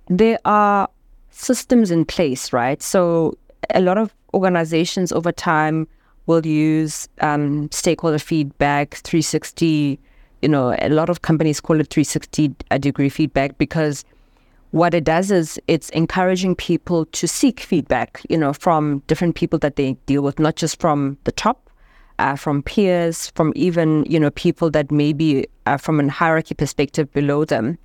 there 0.08 0.40
are 0.46 0.88
systems 1.32 1.92
in 1.92 2.06
place, 2.06 2.54
right? 2.54 2.82
So 2.82 3.38
a 3.74 3.82
lot 3.82 3.98
of 3.98 4.14
organizations 4.34 5.12
over 5.12 5.32
time 5.32 5.88
will 6.28 6.46
use 6.46 7.10
um, 7.22 7.70
stakeholder 7.72 8.20
feedback, 8.20 8.96
360. 8.96 10.00
You 10.42 10.50
know, 10.50 10.76
a 10.80 10.90
lot 10.90 11.10
of 11.10 11.22
companies 11.22 11.60
call 11.60 11.80
it 11.80 11.90
360 11.90 12.56
degree 12.80 13.10
feedback 13.10 13.58
because 13.58 14.06
what 14.72 14.94
it 14.94 15.04
does 15.04 15.32
is 15.32 15.60
it's 15.68 15.90
encouraging 15.90 16.56
people 16.56 17.06
to 17.06 17.28
seek 17.28 17.60
feedback, 17.60 18.22
you 18.30 18.38
know, 18.38 18.54
from 18.54 19.00
different 19.08 19.36
people 19.36 19.58
that 19.60 19.76
they 19.76 19.94
deal 20.06 20.22
with, 20.22 20.38
not 20.40 20.56
just 20.56 20.80
from 20.80 21.18
the 21.24 21.32
top, 21.32 21.70
uh, 22.20 22.36
from 22.36 22.62
peers, 22.62 23.32
from 23.32 23.52
even 23.56 24.06
you 24.08 24.20
know 24.20 24.30
people 24.32 24.70
that 24.70 24.92
maybe 24.92 25.48
uh, 25.66 25.78
from 25.78 26.00
a 26.00 26.10
hierarchy 26.10 26.54
perspective 26.54 27.12
below 27.14 27.46
them. 27.46 27.78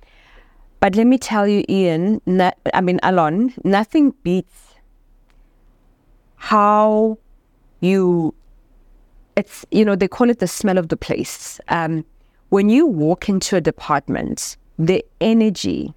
But 0.79 0.95
let 0.95 1.07
me 1.07 1.17
tell 1.17 1.47
you, 1.47 1.63
Ian, 1.67 2.21
I 2.73 2.81
mean 2.81 2.99
Alon, 3.01 3.53
nothing 3.63 4.11
beats 4.23 4.75
how 6.35 7.17
you. 7.79 8.35
It's 9.35 9.65
you 9.71 9.83
know 9.83 9.95
they 9.95 10.07
call 10.07 10.29
it 10.29 10.39
the 10.39 10.47
smell 10.47 10.77
of 10.77 10.89
the 10.89 10.97
place. 10.97 11.59
Um, 11.69 12.05
when 12.49 12.69
you 12.69 12.85
walk 12.85 13.27
into 13.29 13.55
a 13.55 13.61
department, 13.61 14.57
the 14.77 15.03
energy, 15.21 15.93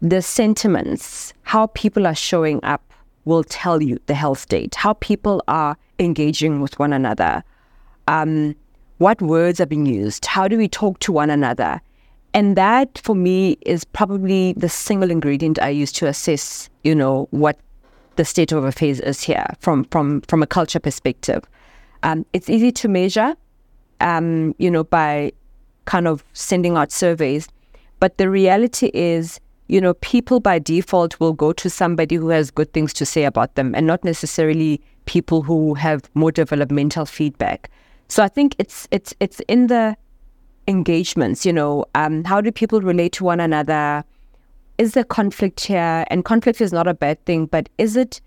the 0.00 0.22
sentiments, 0.22 1.32
how 1.42 1.66
people 1.68 2.06
are 2.06 2.14
showing 2.14 2.62
up 2.64 2.82
will 3.24 3.44
tell 3.44 3.82
you 3.82 3.98
the 4.06 4.14
health 4.14 4.38
state, 4.38 4.74
how 4.74 4.94
people 4.94 5.42
are 5.48 5.76
engaging 5.98 6.60
with 6.60 6.78
one 6.78 6.92
another, 6.92 7.44
um, 8.08 8.54
what 8.98 9.20
words 9.22 9.60
are 9.60 9.66
being 9.66 9.86
used, 9.86 10.26
how 10.26 10.48
do 10.48 10.56
we 10.56 10.68
talk 10.68 10.98
to 11.00 11.12
one 11.12 11.30
another. 11.30 11.80
And 12.32 12.56
that 12.56 13.00
for 13.02 13.14
me 13.14 13.56
is 13.62 13.84
probably 13.84 14.52
the 14.54 14.68
single 14.68 15.10
ingredient 15.10 15.58
I 15.60 15.70
use 15.70 15.90
to 15.92 16.06
assess, 16.06 16.68
you 16.84 16.94
know, 16.94 17.28
what 17.30 17.58
the 18.16 18.24
state 18.24 18.52
of 18.52 18.64
affairs 18.64 19.00
is 19.00 19.22
here 19.22 19.46
from 19.60 19.84
from 19.84 20.20
from 20.22 20.42
a 20.42 20.46
culture 20.46 20.80
perspective. 20.80 21.42
Um, 22.02 22.24
it's 22.32 22.48
easy 22.48 22.72
to 22.72 22.88
measure, 22.88 23.34
um, 24.00 24.54
you 24.58 24.70
know, 24.70 24.84
by 24.84 25.32
kind 25.84 26.06
of 26.06 26.24
sending 26.32 26.76
out 26.76 26.92
surveys, 26.92 27.48
but 27.98 28.18
the 28.18 28.30
reality 28.30 28.90
is 28.94 29.40
you 29.70 29.80
know, 29.80 29.94
people 29.94 30.40
by 30.40 30.58
default 30.58 31.20
will 31.20 31.32
go 31.32 31.52
to 31.52 31.70
somebody 31.70 32.16
who 32.16 32.28
has 32.30 32.50
good 32.50 32.72
things 32.72 32.92
to 32.92 33.06
say 33.06 33.22
about 33.22 33.54
them 33.54 33.72
and 33.72 33.86
not 33.86 34.02
necessarily 34.02 34.80
people 35.04 35.42
who 35.42 35.74
have 35.74 36.10
more 36.14 36.32
developmental 36.32 37.06
feedback. 37.06 37.70
So 38.08 38.24
I 38.24 38.26
think 38.26 38.56
it's 38.58 38.88
it's 38.90 39.14
it's 39.20 39.38
in 39.46 39.68
the 39.68 39.96
engagements, 40.66 41.46
you 41.46 41.52
know, 41.52 41.84
um, 41.94 42.24
how 42.24 42.40
do 42.40 42.50
people 42.50 42.80
relate 42.80 43.12
to 43.12 43.24
one 43.24 43.38
another? 43.38 44.02
Is 44.78 44.94
there 44.94 45.04
conflict 45.04 45.60
here? 45.60 46.04
And 46.10 46.24
conflict 46.24 46.60
is 46.60 46.72
not 46.72 46.88
a 46.88 46.94
bad 46.94 47.24
thing, 47.24 47.46
but 47.46 47.68
is 47.78 47.96
it 47.96 48.20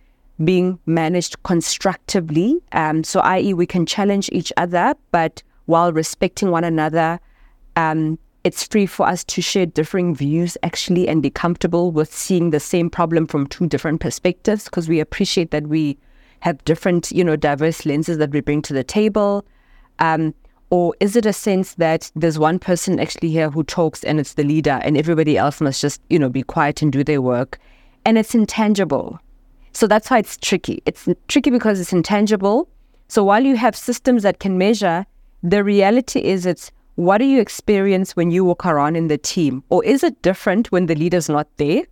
being 0.46 0.80
managed 0.86 1.44
constructively? 1.44 2.62
Um, 2.72 3.04
so 3.04 3.20
i.e. 3.20 3.54
we 3.54 3.66
can 3.66 3.86
challenge 3.86 4.30
each 4.32 4.54
other, 4.56 4.96
but 5.12 5.44
while 5.66 5.94
respecting 5.94 6.52
one 6.52 6.64
another, 6.64 7.20
um, 7.76 8.18
it's 8.44 8.64
free 8.68 8.86
for 8.86 9.08
us 9.08 9.24
to 9.24 9.42
share 9.42 9.66
differing 9.66 10.14
views 10.14 10.58
actually 10.64 11.08
and 11.08 11.22
be 11.22 11.30
comfortable 11.30 11.92
with 11.92 12.14
seeing 12.14 12.50
the 12.50 12.60
same 12.60 12.90
problem 12.90 13.26
from 13.26 13.48
two 13.48 13.68
different 13.68 14.02
perspectives 14.02 14.66
because 14.66 14.90
we 14.90 15.00
appreciate 15.00 15.52
that 15.52 15.68
we 15.68 15.98
have 16.42 16.64
different, 16.66 17.10
you 17.12 17.24
know, 17.24 17.38
diverse 17.38 17.86
lenses 17.86 18.18
that 18.18 18.32
we 18.32 18.42
bring 18.42 18.62
to 18.64 18.74
the 18.74 18.84
table. 18.84 19.46
Um, 20.00 20.34
or 20.72 20.94
is 21.00 21.16
it 21.16 21.26
a 21.26 21.32
sense 21.32 21.76
that 21.76 22.12
there's 22.16 22.38
one 22.38 22.60
person 22.60 23.00
actually 23.00 23.30
here 23.30 23.50
who 23.50 23.64
talks 23.64 24.04
and 24.04 24.20
it's 24.20 24.34
the 24.34 24.44
leader 24.44 24.82
and 24.84 24.98
everybody 24.98 25.38
else 25.38 25.62
must 25.62 25.80
just, 25.80 26.02
you 26.10 26.20
know, 26.20 26.30
be 26.30 26.44
quiet 26.44 26.82
and 26.82 26.92
do 26.92 27.04
their 27.04 27.22
work? 27.22 27.60
And 28.04 28.18
it's 28.18 28.36
intangible. 28.36 29.20
So 29.72 29.88
that's 29.88 30.10
why 30.10 30.18
it's 30.18 30.36
tricky. 30.36 30.84
It's 30.86 31.08
tricky 31.30 31.50
because 31.50 31.80
it's 31.80 31.94
intangible. 31.94 32.68
So 33.08 33.24
while 33.24 33.44
you 33.44 33.56
have 33.56 33.76
systems 33.76 34.24
that 34.24 34.40
can 34.40 34.58
measure, 34.58 35.06
the 35.44 35.64
reality 35.64 36.20
is 36.22 36.46
it's 36.46 36.72
what 36.96 37.18
do 37.18 37.26
you 37.26 37.42
experience 37.42 38.16
when 38.16 38.32
you 38.32 38.46
walk 38.46 38.66
around 38.66 38.96
in 38.96 39.08
the 39.08 39.18
team? 39.18 39.64
Or 39.70 39.84
is 39.84 40.04
it 40.04 40.22
different 40.22 40.72
when 40.72 40.86
the 40.86 40.96
leader's 40.96 41.28
not 41.28 41.48
there? 41.58 41.84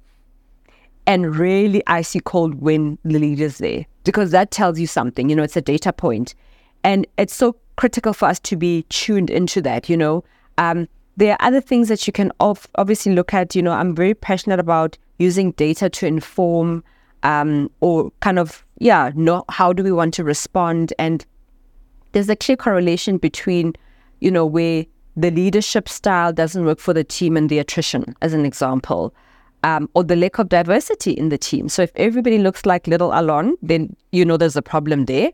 And 1.07 1.35
really 1.35 1.83
icy 1.87 2.19
cold 2.19 2.61
when 2.61 2.97
the 3.03 3.19
leader's 3.19 3.57
there? 3.57 3.85
Because 4.03 4.31
that 4.31 4.51
tells 4.51 4.79
you 4.79 4.87
something, 4.87 5.29
you 5.29 5.35
know, 5.35 5.43
it's 5.43 5.57
a 5.57 5.61
data 5.61 5.91
point. 5.91 6.35
And 6.83 7.05
it's 7.17 7.33
so 7.33 7.55
critical 7.75 8.13
for 8.13 8.27
us 8.27 8.39
to 8.41 8.55
be 8.55 8.83
tuned 8.89 9.29
into 9.29 9.61
that, 9.63 9.89
you 9.89 9.97
know. 9.97 10.23
Um, 10.57 10.87
there 11.17 11.33
are 11.33 11.47
other 11.47 11.61
things 11.61 11.89
that 11.89 12.07
you 12.07 12.13
can 12.13 12.31
ov- 12.39 12.67
obviously 12.75 13.13
look 13.13 13.33
at. 13.33 13.55
You 13.55 13.61
know, 13.63 13.71
I'm 13.71 13.95
very 13.95 14.13
passionate 14.13 14.59
about 14.59 14.97
using 15.17 15.51
data 15.53 15.89
to 15.89 16.05
inform 16.05 16.83
um, 17.23 17.69
or 17.81 18.11
kind 18.21 18.39
of, 18.39 18.63
yeah, 18.79 19.11
know 19.15 19.43
how 19.49 19.73
do 19.73 19.83
we 19.83 19.91
want 19.91 20.13
to 20.15 20.23
respond. 20.23 20.93
And 20.97 21.25
there's 22.11 22.29
a 22.29 22.35
clear 22.35 22.57
correlation 22.57 23.17
between 23.17 23.73
you 24.21 24.31
know, 24.31 24.45
where 24.45 24.85
the 25.17 25.31
leadership 25.31 25.89
style 25.89 26.31
doesn't 26.31 26.63
work 26.63 26.79
for 26.79 26.93
the 26.93 27.03
team 27.03 27.35
and 27.35 27.49
the 27.49 27.59
attrition, 27.59 28.15
as 28.21 28.33
an 28.33 28.45
example, 28.45 29.13
um, 29.63 29.89
or 29.93 30.03
the 30.03 30.15
lack 30.15 30.39
of 30.39 30.47
diversity 30.47 31.11
in 31.11 31.29
the 31.29 31.37
team. 31.37 31.67
So 31.67 31.81
if 31.81 31.91
everybody 31.95 32.37
looks 32.37 32.65
like 32.65 32.87
little 32.87 33.11
Alon, 33.11 33.57
then 33.61 33.93
you 34.13 34.23
know 34.23 34.37
there's 34.37 34.55
a 34.55 34.61
problem 34.61 35.05
there. 35.05 35.31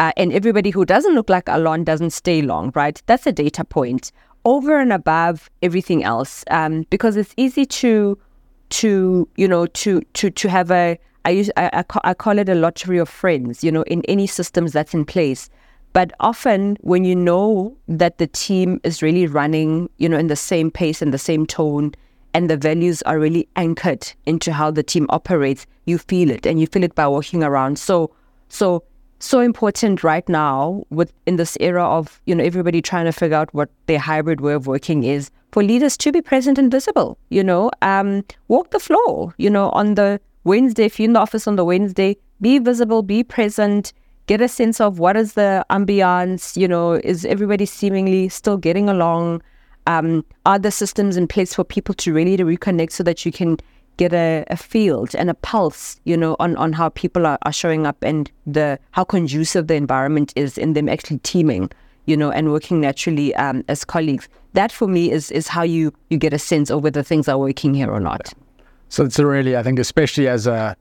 Uh, 0.00 0.12
and 0.16 0.32
everybody 0.32 0.70
who 0.70 0.84
doesn't 0.84 1.14
look 1.14 1.30
like 1.30 1.48
Alon 1.48 1.84
doesn't 1.84 2.10
stay 2.10 2.42
long, 2.42 2.72
right? 2.74 3.00
That's 3.06 3.26
a 3.26 3.32
data 3.32 3.64
point 3.64 4.12
over 4.44 4.78
and 4.78 4.92
above 4.92 5.48
everything 5.62 6.04
else, 6.04 6.44
um, 6.50 6.84
because 6.90 7.16
it's 7.16 7.32
easy 7.36 7.64
to, 7.64 8.18
to 8.70 9.28
you 9.36 9.48
know, 9.48 9.66
to 9.66 10.02
to 10.14 10.30
to 10.30 10.48
have 10.48 10.70
a 10.70 10.98
I 11.24 11.30
use 11.30 11.50
I, 11.56 11.70
I, 11.72 11.82
call, 11.84 12.02
I 12.04 12.12
call 12.12 12.38
it 12.38 12.48
a 12.48 12.54
lottery 12.54 12.98
of 12.98 13.08
friends, 13.08 13.64
you 13.64 13.72
know, 13.72 13.82
in 13.82 14.02
any 14.06 14.26
systems 14.26 14.72
that's 14.72 14.92
in 14.92 15.04
place. 15.04 15.48
But 15.94 16.12
often, 16.18 16.76
when 16.80 17.04
you 17.04 17.14
know 17.14 17.76
that 17.86 18.18
the 18.18 18.26
team 18.26 18.80
is 18.82 19.00
really 19.00 19.28
running, 19.28 19.88
you 19.98 20.08
know, 20.08 20.18
in 20.18 20.26
the 20.26 20.34
same 20.34 20.68
pace 20.72 21.00
and 21.00 21.14
the 21.14 21.18
same 21.18 21.46
tone, 21.46 21.94
and 22.34 22.50
the 22.50 22.56
values 22.56 23.00
are 23.02 23.20
really 23.20 23.48
anchored 23.54 24.12
into 24.26 24.52
how 24.52 24.72
the 24.72 24.82
team 24.82 25.06
operates, 25.10 25.66
you 25.84 25.98
feel 25.98 26.30
it, 26.30 26.46
and 26.46 26.60
you 26.60 26.66
feel 26.66 26.82
it 26.82 26.96
by 26.96 27.06
walking 27.06 27.44
around. 27.44 27.78
So, 27.78 28.10
so, 28.48 28.82
so 29.20 29.38
important 29.38 30.02
right 30.02 30.28
now 30.28 30.84
with 30.90 31.12
in 31.26 31.36
this 31.36 31.56
era 31.60 31.84
of 31.84 32.20
you 32.26 32.34
know 32.34 32.42
everybody 32.42 32.82
trying 32.82 33.04
to 33.04 33.12
figure 33.12 33.36
out 33.36 33.54
what 33.54 33.70
their 33.86 34.00
hybrid 34.00 34.40
way 34.40 34.54
of 34.54 34.66
working 34.66 35.04
is 35.04 35.30
for 35.52 35.62
leaders 35.62 35.96
to 35.98 36.10
be 36.10 36.20
present 36.20 36.58
and 36.58 36.72
visible. 36.72 37.18
You 37.28 37.44
know, 37.44 37.70
um, 37.82 38.24
walk 38.48 38.70
the 38.70 38.80
floor. 38.80 39.32
You 39.38 39.48
know, 39.48 39.70
on 39.70 39.94
the 39.94 40.20
Wednesday, 40.42 40.86
if 40.86 40.98
you're 40.98 41.06
in 41.06 41.12
the 41.12 41.20
office 41.20 41.46
on 41.46 41.54
the 41.54 41.64
Wednesday, 41.64 42.16
be 42.40 42.58
visible, 42.58 43.04
be 43.04 43.22
present 43.22 43.92
get 44.26 44.40
a 44.40 44.48
sense 44.48 44.80
of 44.80 44.98
what 44.98 45.16
is 45.16 45.34
the 45.34 45.64
ambiance, 45.70 46.56
you 46.56 46.68
know, 46.68 46.92
is 46.92 47.24
everybody 47.24 47.66
seemingly 47.66 48.28
still 48.28 48.56
getting 48.56 48.88
along? 48.88 49.42
Um, 49.86 50.24
are 50.46 50.58
the 50.58 50.70
systems 50.70 51.16
in 51.16 51.28
place 51.28 51.54
for 51.54 51.62
people 51.62 51.94
to 51.96 52.14
really 52.14 52.38
to 52.38 52.44
reconnect 52.44 52.92
so 52.92 53.02
that 53.04 53.26
you 53.26 53.32
can 53.32 53.58
get 53.96 54.12
a, 54.12 54.44
a 54.48 54.56
field 54.56 55.14
and 55.14 55.28
a 55.28 55.34
pulse, 55.34 56.00
you 56.04 56.16
know, 56.16 56.36
on, 56.40 56.56
on 56.56 56.72
how 56.72 56.88
people 56.88 57.26
are, 57.26 57.38
are 57.42 57.52
showing 57.52 57.86
up 57.86 57.96
and 58.02 58.30
the 58.46 58.78
how 58.92 59.04
conducive 59.04 59.66
the 59.66 59.74
environment 59.74 60.32
is 60.36 60.56
in 60.56 60.72
them 60.72 60.88
actually 60.88 61.18
teaming, 61.18 61.70
you 62.06 62.16
know, 62.16 62.30
and 62.30 62.50
working 62.50 62.80
naturally 62.80 63.34
um, 63.36 63.62
as 63.68 63.84
colleagues. 63.84 64.28
That 64.54 64.72
for 64.72 64.88
me 64.88 65.10
is 65.10 65.30
is 65.30 65.48
how 65.48 65.62
you 65.62 65.92
you 66.10 66.16
get 66.16 66.32
a 66.32 66.38
sense 66.38 66.70
of 66.70 66.82
whether 66.82 67.02
things 67.02 67.28
are 67.28 67.38
working 67.38 67.74
here 67.74 67.90
or 67.90 68.00
not. 68.00 68.32
So 68.88 69.04
it's 69.04 69.18
really, 69.18 69.56
I 69.56 69.62
think, 69.62 69.78
especially 69.78 70.28
as 70.28 70.46
a 70.46 70.76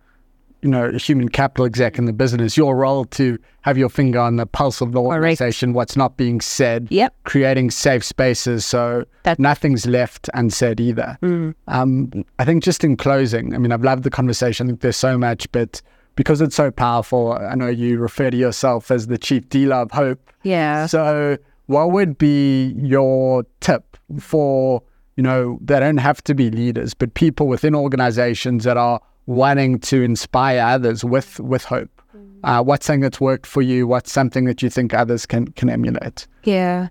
you 0.64 0.70
know, 0.70 0.92
human 0.94 1.28
capital 1.28 1.66
exec 1.66 1.98
in 1.98 2.06
the 2.06 2.14
business, 2.14 2.56
your 2.56 2.76
role 2.78 3.04
to 3.06 3.38
have 3.62 3.78
your 3.78 3.90
finger 3.90 4.20
on 4.20 4.38
the 4.38 4.46
pulse 4.46 4.80
of 4.80 4.94
the 4.94 5.02
organization, 5.02 5.70
Correct. 5.70 5.76
what's 5.76 5.98
not 5.98 6.16
being 6.16 6.40
said, 6.40 6.88
yep. 6.90 7.14
creating 7.26 7.70
safe 7.70 8.04
spaces 8.04 8.66
so 8.66 9.04
That's... 9.24 9.40
nothing's 9.40 9.86
left 9.86 10.30
unsaid 10.34 10.80
either. 10.80 11.18
Mm. 11.22 11.54
Um, 11.68 12.26
I 12.40 12.46
think 12.46 12.64
just 12.64 12.84
in 12.84 12.96
closing, 12.96 13.54
I 13.54 13.58
mean, 13.58 13.74
I've 13.74 13.84
loved 13.84 14.04
the 14.04 14.10
conversation. 14.10 14.68
I 14.68 14.70
think 14.70 14.82
there's 14.82 14.96
so 14.98 15.18
much, 15.18 15.52
but 15.52 15.82
because 16.16 16.40
it's 16.40 16.56
so 16.56 16.72
powerful, 16.72 17.34
I 17.34 17.56
know 17.56 17.68
you 17.68 18.00
refer 18.00 18.30
to 18.30 18.38
yourself 18.38 18.90
as 18.90 19.08
the 19.08 19.18
chief 19.18 19.50
dealer 19.50 19.76
of 19.76 19.92
hope. 19.92 20.32
Yeah. 20.44 20.86
So, 20.86 21.38
what 21.66 21.92
would 21.92 22.18
be 22.18 22.74
your 22.78 23.46
tip 23.60 23.98
for, 24.20 24.82
you 25.18 25.24
know, 25.24 25.60
they 25.62 25.80
don't 25.80 25.98
have 25.98 26.24
to 26.26 26.36
be 26.36 26.50
leaders, 26.50 26.94
but 26.94 27.14
people 27.16 27.48
within 27.48 27.76
organizations 27.76 28.64
that 28.64 28.78
are 28.78 29.02
wanting 29.26 29.80
to 29.80 30.02
inspire 30.02 30.62
others 30.62 31.04
with 31.04 31.40
with 31.40 31.64
hope. 31.64 31.90
Mm. 32.16 32.40
Uh, 32.44 32.64
what's 32.64 32.86
something 32.86 33.02
that's 33.02 33.22
worked 33.22 33.48
for 33.48 33.62
you? 33.62 33.88
What's 33.88 34.12
something 34.12 34.46
that 34.46 34.62
you 34.62 34.70
think 34.70 34.94
others 34.94 35.26
can 35.26 35.48
can 35.48 35.70
emulate? 35.70 36.28
Yeah, 36.44 36.90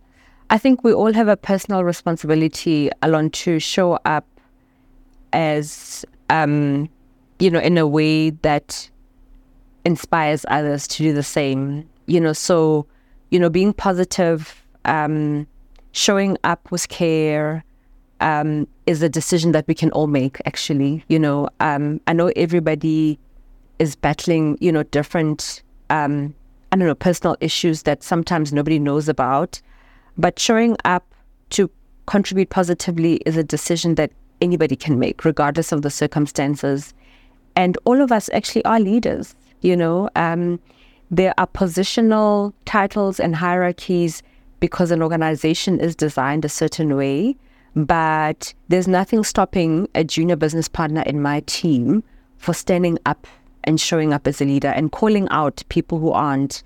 I 0.51 0.59
think 0.59 0.85
we 0.85 0.93
all 0.93 1.13
have 1.13 1.29
a 1.29 1.37
personal 1.37 1.85
responsibility, 1.85 2.91
Alon, 3.03 3.31
to 3.31 3.59
show 3.59 3.99
up 4.05 4.27
as 5.33 6.05
um, 6.31 6.89
you 7.39 7.51
know 7.51 7.61
in 7.61 7.79
a 7.79 7.87
way 7.87 8.31
that 8.31 8.89
inspires 9.85 10.45
others 10.49 10.87
to 10.89 11.03
do 11.03 11.13
the 11.13 11.23
same. 11.23 11.89
You 12.07 12.21
know, 12.21 12.33
so 12.33 12.87
you 13.33 13.39
know, 13.39 13.49
being 13.49 13.73
positive, 13.73 14.63
um, 14.85 15.47
showing 15.93 16.37
up 16.45 16.71
with 16.71 16.87
care, 16.89 17.65
um, 18.23 18.67
is 18.87 19.03
a 19.03 19.09
decision 19.09 19.53
that 19.53 19.67
we 19.69 19.75
can 19.75 19.91
all 19.91 20.07
make, 20.07 20.41
actually. 20.47 21.05
You 21.09 21.19
know, 21.19 21.49
um, 21.61 22.01
I 22.07 22.15
know 22.15 22.33
everybody 22.37 23.19
is 23.79 23.97
battling, 23.97 24.57
you 24.61 24.73
know, 24.73 24.85
different, 24.85 25.63
um, 25.91 26.35
I 26.71 26.77
don't 26.77 26.87
know, 26.87 26.95
personal 26.95 27.37
issues 27.41 27.83
that 27.83 28.03
sometimes 28.03 28.53
nobody 28.53 28.79
knows 28.79 29.09
about. 29.09 29.61
But 30.17 30.39
showing 30.39 30.77
up 30.85 31.05
to 31.51 31.71
contribute 32.07 32.49
positively 32.49 33.17
is 33.27 33.37
a 33.37 33.45
decision 33.45 33.97
that 33.97 34.13
anybody 34.41 34.77
can 34.77 34.99
make, 34.99 35.25
regardless 35.25 35.73
of 35.73 35.83
the 35.83 35.91
circumstances. 35.91 36.95
And 37.57 37.77
all 37.85 38.01
of 38.01 38.13
us 38.13 38.31
actually 38.33 38.65
are 38.65 38.81
leaders, 38.81 39.35
you 39.61 39.77
know. 39.77 40.09
Um, 40.17 40.61
there 41.11 41.35
are 41.39 41.47
positional 41.49 42.53
titles 42.65 43.21
and 43.21 43.37
hierarchies 43.37 44.23
because 44.61 44.91
an 44.91 45.03
organization 45.03 45.81
is 45.81 45.95
designed 45.97 46.45
a 46.45 46.49
certain 46.49 46.97
way 46.97 47.37
but 47.75 48.53
there's 48.69 48.89
nothing 48.89 49.25
stopping 49.25 49.89
a 49.95 50.05
junior 50.05 50.37
business 50.37 50.69
partner 50.69 51.03
in 51.03 51.23
my 51.23 51.41
team 51.41 52.03
for 52.39 52.53
standing 52.53 52.99
up 53.07 53.27
and 53.65 53.81
showing 53.81 54.13
up 54.13 54.27
as 54.27 54.41
a 54.41 54.45
leader 54.45 54.69
and 54.69 54.93
calling 54.93 55.29
out 55.31 55.63
people 55.69 55.99
who 55.99 56.11
aren't. 56.11 56.63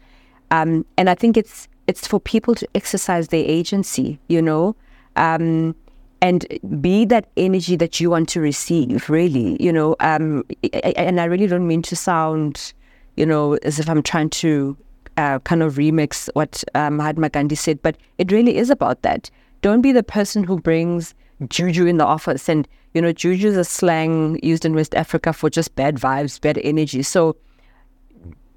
Um, 0.51 0.85
and 0.97 1.11
I 1.11 1.15
think 1.15 1.37
it's 1.37 1.69
it's 1.87 2.07
for 2.07 2.19
people 2.19 2.55
to 2.57 2.69
exercise 2.75 3.29
their 3.29 3.45
agency, 3.45 4.19
you 4.29 4.43
know, 4.43 4.75
um, 5.15 5.77
and 6.21 6.47
be 6.81 7.05
that 7.05 7.29
energy 7.37 7.77
that 7.77 8.01
you 8.01 8.11
want 8.11 8.29
to 8.31 8.41
receive. 8.41 9.09
Really, 9.09 9.63
you 9.63 9.73
know. 9.73 9.97
Um, 10.01 10.45
and 10.73 11.21
I 11.21 11.25
really 11.25 11.47
don't 11.47 11.67
mean 11.67 11.83
to 11.83 11.97
sound, 11.97 12.73
you 13.17 13.27
know, 13.27 13.55
as 13.63 13.79
if 13.79 13.89
I'm 13.89 14.03
trying 14.03 14.31
to 14.31 14.77
uh, 15.17 15.39
kind 15.41 15.63
of 15.63 15.75
remix 15.75 16.29
what 16.35 16.65
uh, 16.75 16.91
Mahatma 16.91 17.29
Gandhi 17.31 17.55
said, 17.55 17.83
but 17.83 17.97
it 18.19 18.33
really 18.33 18.57
is 18.57 18.71
about 18.71 19.03
that 19.03 19.31
don't 19.67 19.81
be 19.81 19.91
the 19.91 20.05
person 20.05 20.45
who 20.45 20.61
brings 20.61 21.13
juju 21.49 21.87
in 21.87 21.97
the 21.97 22.05
office. 22.05 22.49
And, 22.49 22.69
you 22.95 23.03
know, 23.03 23.13
juju 23.13 23.49
is 23.49 23.57
a 23.57 23.65
slang 23.65 24.39
used 24.41 24.65
in 24.65 24.77
West 24.77 24.95
Africa 24.95 25.33
for 25.33 25.51
just 25.51 25.75
bad 25.75 25.97
vibes, 25.97 26.41
bad 26.41 26.57
energy. 26.63 27.03
So 27.03 27.35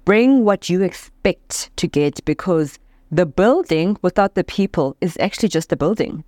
bring 0.04 0.44
what 0.44 0.70
you 0.70 0.82
expect 0.82 1.76
to 1.78 1.88
get 1.88 2.24
because 2.24 2.78
the 3.10 3.26
building 3.26 3.96
without 4.02 4.36
the 4.36 4.44
people 4.44 4.96
is 5.00 5.16
actually 5.18 5.48
just 5.48 5.72
a 5.72 5.76
building. 5.76 6.22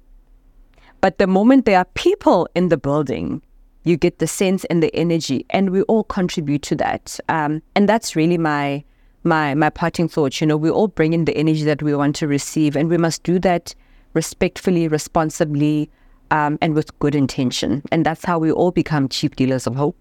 But 1.01 1.18
the 1.18 1.29
moment 1.29 1.64
there 1.64 1.79
are 1.79 1.87
people 1.95 2.49
in 2.57 2.68
the 2.68 2.77
building, 2.77 3.40
you 3.85 3.97
get 3.97 4.18
the 4.18 4.27
sense 4.27 4.64
and 4.64 4.83
the 4.83 4.92
energy, 4.97 5.47
and 5.51 5.71
we 5.71 5.83
all 5.83 6.03
contribute 6.03 6.62
to 6.62 6.75
that. 6.75 7.21
Um, 7.29 7.62
and 7.77 7.88
that's 7.88 8.16
really 8.16 8.37
my 8.37 8.83
my 9.23 9.55
my 9.55 9.71
parting 9.71 10.09
thought. 10.09 10.40
You 10.40 10.49
know, 10.49 10.57
we 10.57 10.71
all 10.71 10.88
bring 10.88 11.12
in 11.12 11.25
the 11.25 11.37
energy 11.37 11.62
that 11.62 11.85
we 11.85 11.95
want 11.95 12.16
to 12.16 12.27
receive, 12.27 12.75
and 12.75 12.90
we 12.90 12.99
must 12.99 13.23
do 13.23 13.38
that 13.38 13.77
respectfully, 14.14 14.88
responsibly, 14.88 15.90
um, 16.31 16.59
and 16.61 16.75
with 16.75 16.98
good 16.98 17.14
intention. 17.14 17.83
And 17.90 18.07
that's 18.07 18.25
how 18.25 18.38
we 18.38 18.51
all 18.51 18.70
become 18.70 19.09
chief 19.09 19.37
dealers 19.37 19.66
of 19.66 19.77
hope. 19.77 19.96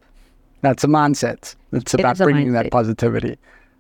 That's 0.62 0.84
a 0.84 0.88
mindset. 0.88 1.56
It's 1.72 1.94
about 1.94 2.20
it 2.20 2.24
bringing 2.24 2.54
that 2.54 2.72
positivity. 2.72 3.38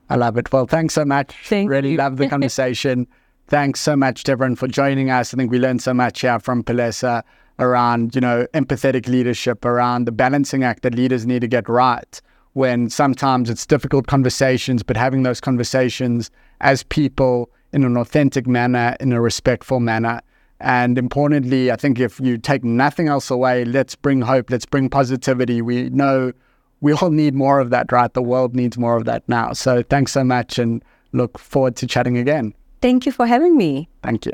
I 0.09 0.15
love 0.15 0.37
it. 0.37 0.51
Well, 0.51 0.65
thanks 0.67 0.93
so 0.93 1.05
much. 1.05 1.33
Thank 1.45 1.69
really 1.69 1.91
you. 1.91 1.97
love 1.97 2.17
the 2.17 2.27
conversation. 2.35 3.07
thanks 3.47 3.79
so 3.79 3.95
much 3.95 4.23
to 4.25 4.33
everyone 4.33 4.55
for 4.55 4.67
joining 4.67 5.09
us. 5.09 5.33
I 5.33 5.37
think 5.37 5.51
we 5.51 5.59
learned 5.59 5.81
so 5.81 5.93
much 5.93 6.21
here 6.21 6.39
from 6.39 6.63
Palesa 6.63 7.23
around, 7.59 8.15
you 8.15 8.21
know, 8.21 8.47
empathetic 8.53 9.07
leadership, 9.07 9.63
around 9.65 10.05
the 10.05 10.11
balancing 10.11 10.63
act 10.63 10.83
that 10.83 10.95
leaders 10.95 11.25
need 11.25 11.41
to 11.41 11.47
get 11.47 11.69
right 11.69 12.21
when 12.53 12.89
sometimes 12.89 13.49
it's 13.49 13.65
difficult 13.65 14.07
conversations, 14.07 14.83
but 14.83 14.97
having 14.97 15.23
those 15.23 15.39
conversations 15.39 16.29
as 16.59 16.83
people 16.83 17.49
in 17.73 17.83
an 17.83 17.97
authentic 17.97 18.47
manner, 18.47 18.95
in 18.99 19.13
a 19.13 19.21
respectful 19.21 19.79
manner. 19.79 20.21
And 20.59 20.97
importantly, 20.97 21.71
I 21.71 21.75
think 21.75 21.99
if 21.99 22.19
you 22.19 22.37
take 22.37 22.63
nothing 22.63 23.07
else 23.07 23.31
away, 23.31 23.65
let's 23.65 23.95
bring 23.95 24.21
hope, 24.21 24.49
let's 24.49 24.65
bring 24.65 24.89
positivity. 24.89 25.61
We 25.61 25.89
know 25.89 26.33
we 26.81 26.93
all 26.93 27.09
need 27.09 27.33
more 27.33 27.59
of 27.59 27.69
that, 27.71 27.91
right? 27.91 28.13
The 28.13 28.21
world 28.21 28.55
needs 28.55 28.77
more 28.77 28.97
of 28.97 29.05
that 29.05 29.27
now. 29.27 29.53
So 29.53 29.81
thanks 29.83 30.11
so 30.11 30.23
much 30.23 30.59
and 30.59 30.83
look 31.13 31.39
forward 31.39 31.75
to 31.77 31.87
chatting 31.87 32.17
again. 32.17 32.53
Thank 32.81 33.05
you 33.05 33.11
for 33.11 33.25
having 33.25 33.57
me. 33.57 33.89
Thank 34.03 34.25
you. 34.25 34.33